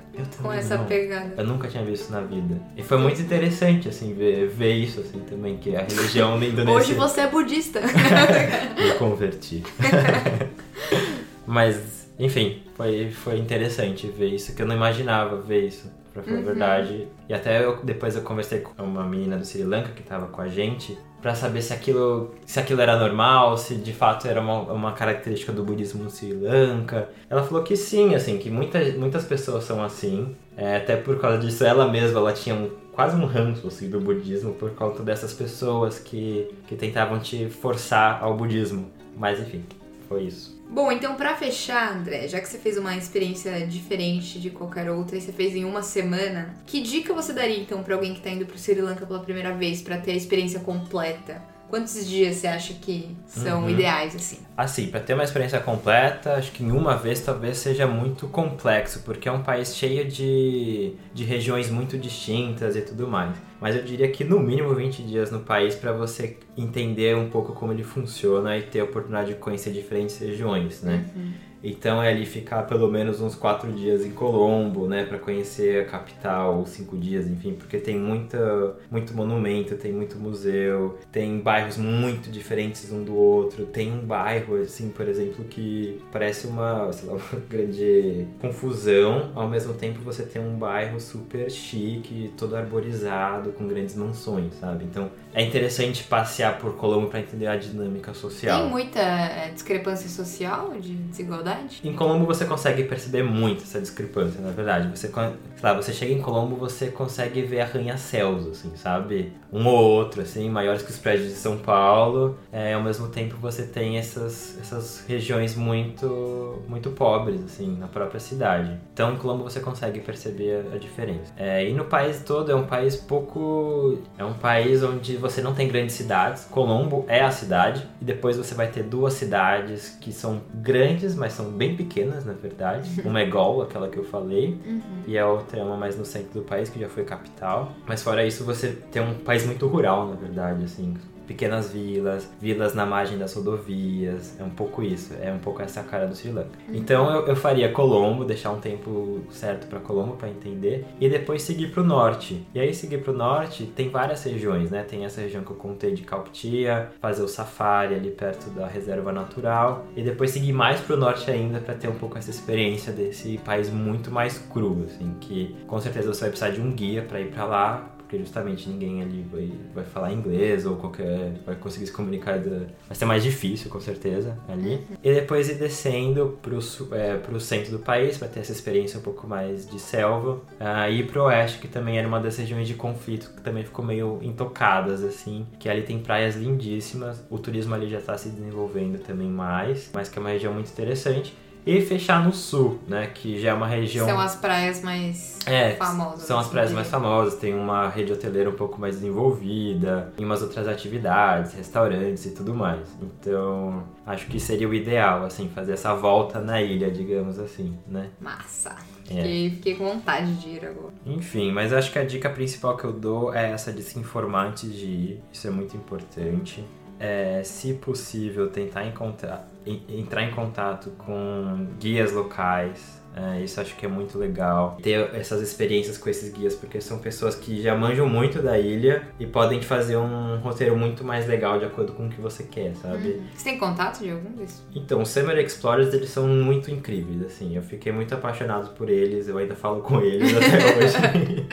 [0.43, 0.85] com essa não.
[0.85, 1.35] pegada.
[1.37, 2.61] Eu nunca tinha visto na vida.
[2.77, 6.75] E foi muito interessante, assim, ver, ver isso, assim, também, que a religião da Indonésia...
[6.75, 7.81] Hoje você é budista.
[8.77, 9.63] me converti.
[11.47, 16.37] Mas, enfim, foi, foi interessante ver isso, que eu não imaginava ver isso, pra falar
[16.37, 16.43] uhum.
[16.43, 17.09] a verdade.
[17.29, 20.41] E até eu, depois eu conversei com uma menina do Sri Lanka que tava com
[20.41, 24.61] a gente, para saber se aquilo, se aquilo era normal, se de fato era uma,
[24.73, 27.09] uma característica do budismo no Sri Lanka.
[27.29, 30.35] Ela falou que sim, assim, que muita, muitas pessoas são assim.
[30.57, 34.01] É, até por causa disso, ela mesma, ela tinha um, quase um ranço assim, do
[34.01, 38.91] budismo por conta dessas pessoas que, que tentavam te forçar ao budismo.
[39.17, 39.65] Mas enfim,
[40.09, 40.60] foi isso.
[40.71, 45.17] Bom, então para fechar, André, já que você fez uma experiência diferente de qualquer outra
[45.17, 48.31] e você fez em uma semana, que dica você daria então para alguém que tá
[48.31, 51.43] indo pro Sri Lanka pela primeira vez para ter a experiência completa?
[51.69, 53.71] Quantos dias você acha que são uhum.
[53.71, 54.39] ideais, assim?
[54.57, 59.03] Assim, para ter uma experiência completa, acho que em uma vez talvez seja muito complexo,
[59.05, 63.37] porque é um país cheio de, de regiões muito distintas e tudo mais.
[63.61, 67.53] Mas eu diria que no mínimo 20 dias no país para você entender um pouco
[67.53, 71.05] como ele funciona e ter a oportunidade de conhecer diferentes regiões, né?
[71.15, 71.33] Uhum.
[71.63, 75.85] Então é ali ficar pelo menos uns quatro dias em Colombo, né, para conhecer a
[75.85, 82.31] capital, cinco dias, enfim, porque tem muita, muito monumento, tem muito museu, tem bairros muito
[82.31, 83.67] diferentes um do outro.
[83.67, 89.31] Tem um bairro, assim, por exemplo, que parece uma, sei lá, uma grande confusão.
[89.35, 94.85] Ao mesmo tempo você tem um bairro super chique, todo arborizado, com grandes mansões, sabe?
[94.85, 98.63] Então é interessante passear por Colombo para entender a dinâmica social.
[98.63, 101.50] Tem muita é, discrepância social de desigualdade?
[101.83, 104.89] Em Colombo você consegue perceber muito essa discrepância, na verdade.
[104.89, 105.33] Você, sei
[105.63, 109.33] lá, você chega em Colombo, você consegue ver arranha-céus, assim, sabe?
[109.53, 112.39] Um ou outro, assim, maiores que os prédios de São Paulo.
[112.53, 118.21] É, ao mesmo tempo você tem essas, essas regiões muito, muito pobres, assim, na própria
[118.21, 118.79] cidade.
[118.93, 121.33] Então em Colombo você consegue perceber a, a diferença.
[121.37, 123.99] É, e no país todo é um país pouco...
[124.17, 126.45] É um país onde você não tem grandes cidades.
[126.45, 127.87] Colombo é a cidade.
[128.01, 132.33] E depois você vai ter duas cidades que são grandes, mas são bem pequenas, na
[132.33, 133.01] verdade.
[133.05, 134.59] Uma é Gol, aquela que eu falei.
[134.65, 134.81] Uhum.
[135.07, 137.73] E a outra é uma mais no centro do país, que já foi capital.
[137.87, 140.95] Mas fora isso, você tem um país muito rural, na verdade, assim
[141.31, 144.37] pequenas vilas, vilas na margem das rodovias.
[144.37, 146.51] É um pouco isso, é um pouco essa cara do Sri Lanka.
[146.69, 146.75] Uhum.
[146.75, 151.43] Então eu, eu faria Colombo, deixar um tempo certo para Colombo para entender e depois
[151.43, 152.45] seguir para o norte.
[152.53, 154.83] E aí seguir para o norte tem várias regiões, né?
[154.83, 159.13] Tem essa região que eu contei de Calptia, fazer o safari ali perto da reserva
[159.13, 162.93] natural e depois seguir mais para o norte ainda para ter um pouco essa experiência
[162.93, 167.03] desse país muito mais cru, assim, que com certeza você vai precisar de um guia
[167.03, 171.33] para ir para lá porque justamente ninguém ali vai, vai falar inglês ou qualquer.
[171.47, 172.41] vai conseguir se comunicar.
[172.41, 174.75] Da, vai ser mais difícil, com certeza, ali.
[174.75, 174.97] Uhum.
[175.05, 176.59] E depois ir descendo pro,
[176.91, 180.41] é, pro centro do país, para ter essa experiência um pouco mais de selva.
[180.61, 183.85] Uh, e pro oeste, que também era uma das regiões de conflito, que também ficou
[183.85, 185.47] meio intocadas, assim.
[185.61, 190.09] Que ali tem praias lindíssimas, o turismo ali já está se desenvolvendo também mais, mas
[190.09, 191.33] que é uma região muito interessante.
[191.67, 193.07] E fechar no sul, né?
[193.07, 194.07] Que já é uma região.
[194.07, 196.23] São as praias mais é, famosas.
[196.23, 200.25] São as assim, praias mais famosas, tem uma rede hoteleira um pouco mais desenvolvida, tem
[200.25, 202.87] umas outras atividades, restaurantes e tudo mais.
[203.03, 208.11] Então, acho que seria o ideal, assim, fazer essa volta na ilha, digamos assim, né?
[208.21, 208.77] Massa.
[209.11, 209.15] É.
[209.15, 210.95] Fiquei, fiquei com vontade de ir agora.
[211.05, 214.47] Enfim, mas acho que a dica principal que eu dou é essa de se informar
[214.47, 215.23] antes de ir.
[215.33, 216.65] Isso é muito importante.
[217.03, 223.00] É, se possível, tentar encontrar, en- entrar em contato com guias locais.
[223.15, 224.79] É, isso acho que é muito legal.
[224.81, 229.03] Ter essas experiências com esses guias, porque são pessoas que já manjam muito da ilha
[229.19, 232.45] e podem te fazer um roteiro muito mais legal de acordo com o que você
[232.45, 233.09] quer, sabe?
[233.09, 233.23] Uhum.
[233.35, 234.63] Você tem contato de algum desses?
[234.75, 237.57] Então, os Summer Explorers, eles são muito incríveis, assim.
[237.57, 241.47] Eu fiquei muito apaixonado por eles, eu ainda falo com eles até hoje.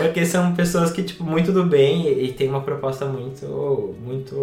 [0.00, 4.34] Porque são pessoas que, tipo, muito do bem e, e tem uma proposta muito, muito...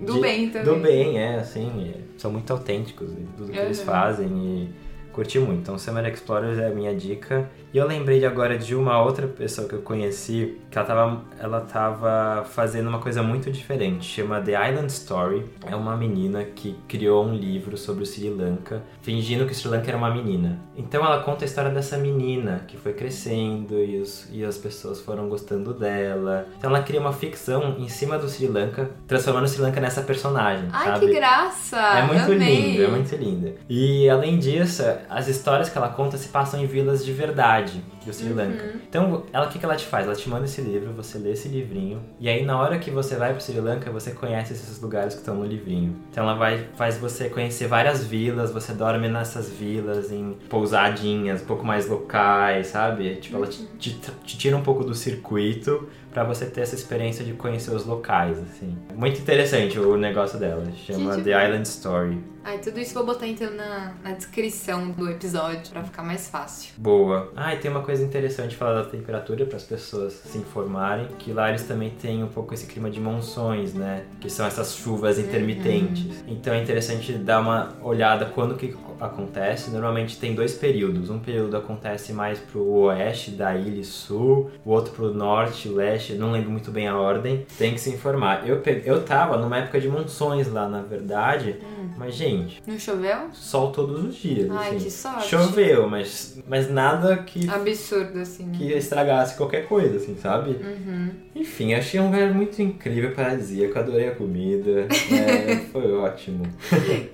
[0.00, 0.74] Do de- bem também.
[0.74, 1.92] Do bem, é, assim.
[1.94, 3.84] é, são muito autênticos em tudo que eles Uhum.
[3.84, 4.89] fazem e...
[5.12, 5.60] Curti muito.
[5.60, 7.48] Então, Summer Explorers é a minha dica.
[7.72, 11.60] E eu lembrei agora de uma outra pessoa que eu conheci, que ela tava, ela
[11.60, 14.04] tava fazendo uma coisa muito diferente.
[14.04, 15.46] Chama The Island Story.
[15.66, 19.68] É uma menina que criou um livro sobre o Sri Lanka, fingindo que o Sri
[19.68, 20.58] Lanka era uma menina.
[20.76, 25.00] Então ela conta a história dessa menina que foi crescendo e, os, e as pessoas
[25.00, 26.46] foram gostando dela.
[26.58, 30.02] Então ela cria uma ficção em cima do Sri Lanka, transformando o Sri Lanka nessa
[30.02, 30.68] personagem.
[30.72, 31.06] Ai, sabe?
[31.06, 31.78] que graça!
[31.78, 33.54] É muito linda, é muito linda.
[33.68, 38.12] E além disso, as histórias que ela conta se passam em vilas de verdade do
[38.12, 38.64] Sri Lanka.
[38.64, 38.80] Uhum.
[38.88, 40.06] Então, ela o que, que ela te faz?
[40.06, 43.16] Ela te manda esse livro, você lê esse livrinho, e aí na hora que você
[43.16, 45.96] vai pro Sri Lanka, você conhece esses lugares que estão no livrinho.
[46.10, 51.46] Então ela vai faz você conhecer várias vilas, você dorme nessas vilas em pousadinhas, um
[51.46, 53.16] pouco mais locais, sabe?
[53.16, 57.24] Tipo, ela te, te, te tira um pouco do circuito pra você ter essa experiência
[57.24, 58.76] de conhecer os locais, assim.
[58.94, 62.18] Muito interessante o negócio dela, chama The Island Story.
[62.42, 66.72] Ai, tudo isso vou botar então na, na descrição do episódio pra ficar mais fácil.
[66.78, 67.30] Boa.
[67.36, 71.32] Ah, e tem uma coisa interessante falar da temperatura para as pessoas se informarem, que
[71.32, 74.04] lá eles também têm um pouco esse clima de monções, né?
[74.18, 76.24] Que são essas chuvas intermitentes.
[76.26, 79.70] Então é interessante dar uma olhada quando que acontece.
[79.70, 81.10] Normalmente tem dois períodos.
[81.10, 85.99] Um período acontece mais pro oeste da ilha e sul, o outro pro norte, leste,
[86.08, 87.46] não lembro muito bem a ordem.
[87.58, 88.48] Tem que se informar.
[88.48, 91.58] Eu, pe- eu tava numa época de monções lá, na verdade,
[91.96, 93.16] mas gente, Não choveu?
[93.32, 94.50] sol todos os dias.
[94.50, 94.84] Ai, assim.
[94.84, 95.28] que sorte.
[95.28, 98.52] Choveu, mas, mas nada que, Absurdo, assim, né?
[98.56, 100.50] que estragasse qualquer coisa, assim, sabe?
[100.50, 101.10] Uhum.
[101.34, 106.42] Enfim, achei um lugar muito incrível, paradisíaco, adorei a comida, é, foi ótimo.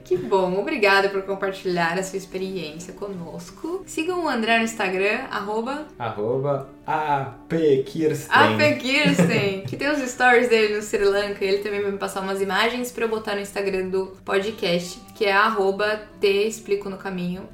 [0.05, 3.83] Que bom, obrigada por compartilhar a sua experiência conosco.
[3.87, 8.29] Sigam o André no Instagram, arroba Arroba apkirsten.
[8.31, 11.45] APKirsten, que tem os stories dele no Sri Lanka.
[11.45, 15.25] Ele também vai me passar umas imagens pra eu botar no Instagram do podcast, que
[15.25, 17.49] é arroba t explico no caminho.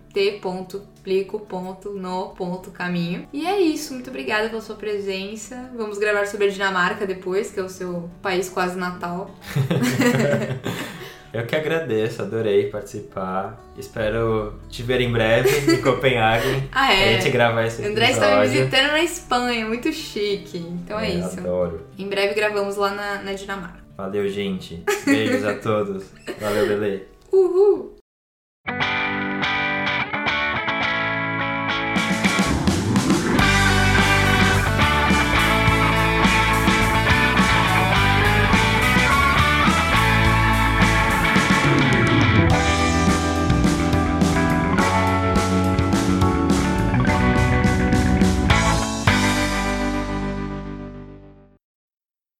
[3.33, 5.71] E é isso, muito obrigada pela sua presença.
[5.75, 9.31] Vamos gravar sobre a Dinamarca depois, que é o seu país quase natal.
[11.33, 13.59] Eu que agradeço, adorei participar.
[13.79, 16.69] Espero te ver em breve em Copenhague.
[16.71, 17.21] Ah, Pra é?
[17.21, 18.51] gente gravar esse André está me episódio.
[18.51, 20.59] visitando na Espanha, muito chique.
[20.59, 21.41] Então é, isso.
[21.41, 21.87] Adoro.
[21.99, 23.81] Em breve gravamos lá na, na Dinamarca.
[23.97, 24.83] Valeu, gente.
[25.07, 26.05] Beijos a todos.
[26.39, 27.01] Valeu, Belê.
[27.33, 27.97] Uhul!